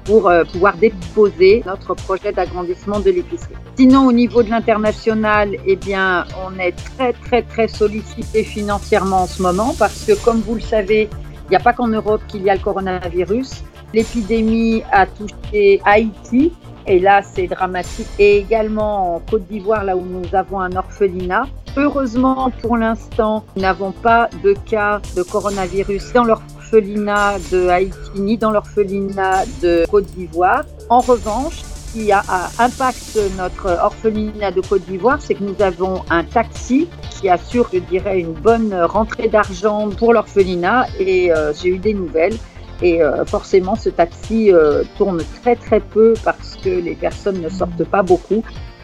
pour 0.05 0.29
euh, 0.29 0.43
pouvoir 0.43 0.75
déposer 0.77 1.63
notre 1.65 1.93
projet 1.93 2.31
d'agrandissement 2.31 2.99
de 2.99 3.11
l'épicerie. 3.11 3.55
Sinon, 3.77 4.07
au 4.07 4.11
niveau 4.11 4.43
de 4.43 4.49
l'international, 4.49 5.55
eh 5.65 5.75
bien, 5.75 6.25
on 6.45 6.57
est 6.59 6.73
très, 6.73 7.13
très, 7.13 7.41
très 7.43 7.67
sollicité 7.67 8.43
financièrement 8.43 9.23
en 9.23 9.27
ce 9.27 9.41
moment 9.41 9.75
parce 9.77 10.05
que, 10.05 10.13
comme 10.23 10.41
vous 10.41 10.55
le 10.55 10.61
savez, 10.61 11.09
il 11.45 11.49
n'y 11.49 11.55
a 11.55 11.59
pas 11.59 11.73
qu'en 11.73 11.87
Europe 11.87 12.21
qu'il 12.27 12.43
y 12.43 12.49
a 12.49 12.55
le 12.55 12.61
coronavirus. 12.61 13.63
L'épidémie 13.93 14.83
a 14.91 15.05
touché 15.05 15.81
Haïti, 15.85 16.53
et 16.87 16.99
là, 16.99 17.21
c'est 17.21 17.47
dramatique. 17.47 18.07
Et 18.19 18.37
également 18.37 19.15
en 19.15 19.19
Côte 19.19 19.47
d'Ivoire, 19.47 19.83
là 19.83 19.95
où 19.95 20.05
nous 20.05 20.33
avons 20.33 20.59
un 20.59 20.75
orphelinat. 20.75 21.43
Heureusement, 21.77 22.51
pour 22.61 22.77
l'instant, 22.77 23.45
nous 23.55 23.61
n'avons 23.61 23.91
pas 23.91 24.29
de 24.43 24.53
cas 24.69 25.01
de 25.15 25.23
coronavirus 25.23 26.13
dans 26.13 26.23
l'orphelinat 26.23 26.60
de 26.79 27.67
Haïti 27.67 27.97
ni 28.15 28.37
dans 28.37 28.51
l'orphelinat 28.51 29.45
de 29.61 29.85
Côte 29.89 30.05
d'Ivoire. 30.15 30.63
En 30.89 30.99
revanche, 30.99 31.61
ce 31.63 31.93
qui 31.93 32.11
a, 32.11 32.23
impacté 32.59 33.21
notre 33.37 33.77
orphelinat 33.81 34.51
de 34.51 34.61
Côte 34.61 34.83
d'Ivoire, 34.85 35.17
c'est 35.19 35.35
que 35.35 35.43
nous 35.43 35.61
avons 35.61 36.03
un 36.09 36.23
taxi 36.23 36.87
qui 37.09 37.27
assure, 37.29 37.69
je 37.73 37.79
dirais, 37.79 38.19
une 38.19 38.33
bonne 38.33 38.73
rentrée 38.73 39.27
d'argent 39.27 39.89
pour 39.89 40.13
l'orphelinat. 40.13 40.87
Et 40.99 41.31
euh, 41.31 41.53
j'ai 41.53 41.69
eu 41.69 41.77
des 41.77 41.93
nouvelles 41.93 42.37
et 42.81 43.03
euh, 43.03 43.25
forcément, 43.25 43.75
ce 43.75 43.89
taxi 43.89 44.51
euh, 44.51 44.83
tourne 44.97 45.21
très 45.41 45.55
très 45.55 45.79
peu 45.79 46.13
parce 46.23 46.55
que 46.55 46.69
les 46.69 46.95
personnes 46.95 47.41
ne 47.41 47.49
sortent 47.49 47.83
pas 47.83 48.01
beaucoup. 48.01 48.43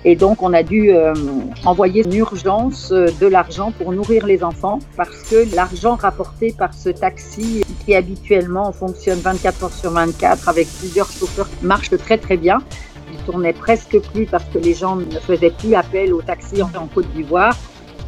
Et 0.10 0.16
donc, 0.16 0.42
on 0.42 0.54
a 0.54 0.64
dû 0.64 0.92
euh, 0.92 1.14
envoyer 1.66 2.06
une 2.06 2.14
urgence 2.14 2.94
de 2.94 3.28
l'argent 3.28 3.74
pour 3.74 3.92
nourrir 3.92 4.26
les 4.26 4.42
enfants 4.42 4.80
parce 4.96 5.22
que 5.24 5.54
l'argent 5.54 5.96
rapporté 5.96 6.56
par 6.58 6.74
ce 6.74 6.88
taxi, 6.88 7.62
qui 7.86 7.94
habituellement 7.94 8.72
fonctionne 8.72 9.20
24 9.20 9.66
heures 9.66 9.74
sur 9.74 9.92
24 9.92 10.48
avec 10.48 10.66
plusieurs 10.80 11.12
chauffeurs, 11.12 11.50
marche 11.62 11.90
très 11.98 12.18
très 12.18 12.38
bien. 12.38 12.60
Il 13.12 13.18
tournait 13.26 13.52
presque 13.52 14.00
plus 14.14 14.26
parce 14.26 14.46
que 14.46 14.60
les 14.60 14.74
gens 14.74 14.96
ne 14.96 15.20
faisaient 15.20 15.52
plus 15.52 15.76
appel 15.76 16.14
au 16.14 16.22
taxi 16.22 16.64
en 16.64 16.70
Côte 16.88 17.12
d'Ivoire. 17.14 17.58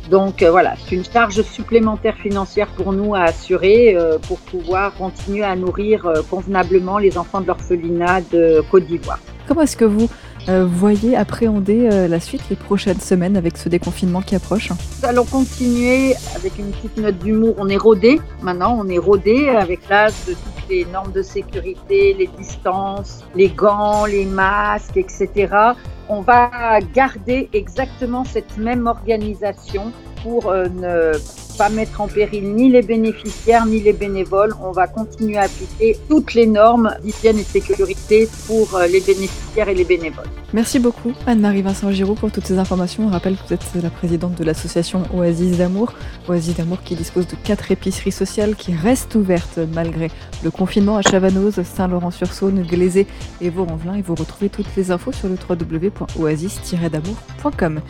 Donc 0.09 0.41
euh, 0.41 0.49
voilà, 0.49 0.73
c'est 0.77 0.95
une 0.95 1.05
charge 1.05 1.41
supplémentaire 1.43 2.15
financière 2.15 2.67
pour 2.67 2.93
nous 2.93 3.13
à 3.13 3.23
assurer 3.23 3.95
euh, 3.95 4.17
pour 4.17 4.39
pouvoir 4.39 4.93
continuer 4.95 5.43
à 5.43 5.55
nourrir 5.55 6.07
euh, 6.07 6.21
convenablement 6.27 6.97
les 6.97 7.17
enfants 7.17 7.41
de 7.41 7.47
l'orphelinat 7.47 8.21
de 8.31 8.63
Côte 8.71 8.85
d'Ivoire. 8.85 9.19
Comment 9.47 9.61
est-ce 9.61 9.77
que 9.77 9.85
vous 9.85 10.09
voyez 10.47 11.15
appréhender 11.15 12.07
la 12.07 12.19
suite, 12.19 12.41
les 12.49 12.55
prochaines 12.55 12.99
semaines 12.99 13.37
avec 13.37 13.57
ce 13.57 13.69
déconfinement 13.69 14.21
qui 14.21 14.35
approche. 14.35 14.71
Nous 14.71 15.07
allons 15.07 15.25
continuer 15.25 16.13
avec 16.35 16.57
une 16.57 16.71
petite 16.71 16.97
note 16.97 17.17
d'humour. 17.19 17.55
On 17.57 17.69
est 17.69 17.77
rodé 17.77 18.19
maintenant, 18.41 18.77
on 18.79 18.87
est 18.87 18.97
rodé 18.97 19.49
avec 19.49 19.87
l'âge 19.89 20.13
de 20.27 20.33
toutes 20.33 20.69
les 20.69 20.85
normes 20.85 21.11
de 21.11 21.21
sécurité, 21.21 22.15
les 22.17 22.29
distances, 22.37 23.23
les 23.35 23.49
gants, 23.49 24.05
les 24.05 24.25
masques, 24.25 24.97
etc 24.97 25.75
on 26.09 26.21
va 26.21 26.79
garder 26.93 27.49
exactement 27.53 28.25
cette 28.25 28.57
même 28.57 28.87
organisation 28.87 29.93
pour 30.23 30.47
euh, 30.47 30.67
ne 30.67 31.11
pas 31.57 31.69
mettre 31.69 31.99
en 31.99 32.07
péril 32.07 32.55
ni 32.55 32.69
les 32.69 32.81
bénéficiaires 32.81 33.65
ni 33.65 33.81
les 33.81 33.93
bénévoles. 33.93 34.53
On 34.63 34.71
va 34.71 34.87
continuer 34.87 35.37
à 35.37 35.41
appliquer 35.41 35.97
toutes 36.07 36.33
les 36.33 36.47
normes 36.47 36.95
d'hygiène 37.03 37.37
et 37.37 37.43
de 37.43 37.47
sécurité 37.47 38.29
pour 38.47 38.75
euh, 38.75 38.87
les 38.87 39.01
bénéficiaires 39.01 39.67
et 39.67 39.75
les 39.75 39.83
bénévoles. 39.83 40.29
Merci 40.53 40.79
beaucoup 40.79 41.11
Anne-Marie 41.27 41.61
Vincent 41.61 41.91
Giraud 41.91 42.15
pour 42.15 42.31
toutes 42.31 42.47
ces 42.47 42.57
informations. 42.57 43.07
On 43.07 43.09
rappelle 43.09 43.35
que 43.35 43.45
vous 43.45 43.53
êtes 43.53 43.83
la 43.83 43.89
présidente 43.89 44.35
de 44.35 44.45
l'association 44.45 45.03
Oasis 45.13 45.57
d'amour. 45.57 45.91
Oasis 46.29 46.55
d'amour 46.55 46.81
qui 46.83 46.95
dispose 46.95 47.27
de 47.27 47.35
quatre 47.43 47.71
épiceries 47.71 48.13
sociales 48.13 48.55
qui 48.55 48.73
restent 48.73 49.15
ouvertes 49.15 49.59
malgré 49.73 50.09
le 50.43 50.51
confinement 50.51 50.95
à 50.95 51.01
Chavanoz, 51.01 51.61
Saint-Laurent-sur-Saône, 51.61 52.63
Glazé 52.63 53.05
et 53.41 53.49
Vaux-en-Velin. 53.49 53.95
Et 53.95 54.01
vous 54.01 54.15
retrouvez 54.15 54.47
toutes 54.49 54.73
les 54.77 54.91
infos 54.91 55.11
sur 55.11 55.27
le 55.27 55.35
www.oasis-d'amour.com. 55.35 57.81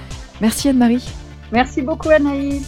Merci 0.41 0.69
Anne-Marie. 0.69 1.28
Merci 1.51 1.81
beaucoup 1.81 2.09
Anaïs. 2.09 2.63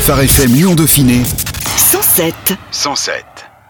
Phare 0.00 0.20
FM 0.22 0.52
Lyon 0.54 0.74
Dauphiné 0.74 1.22
107. 1.76 2.34
107. 2.70 3.49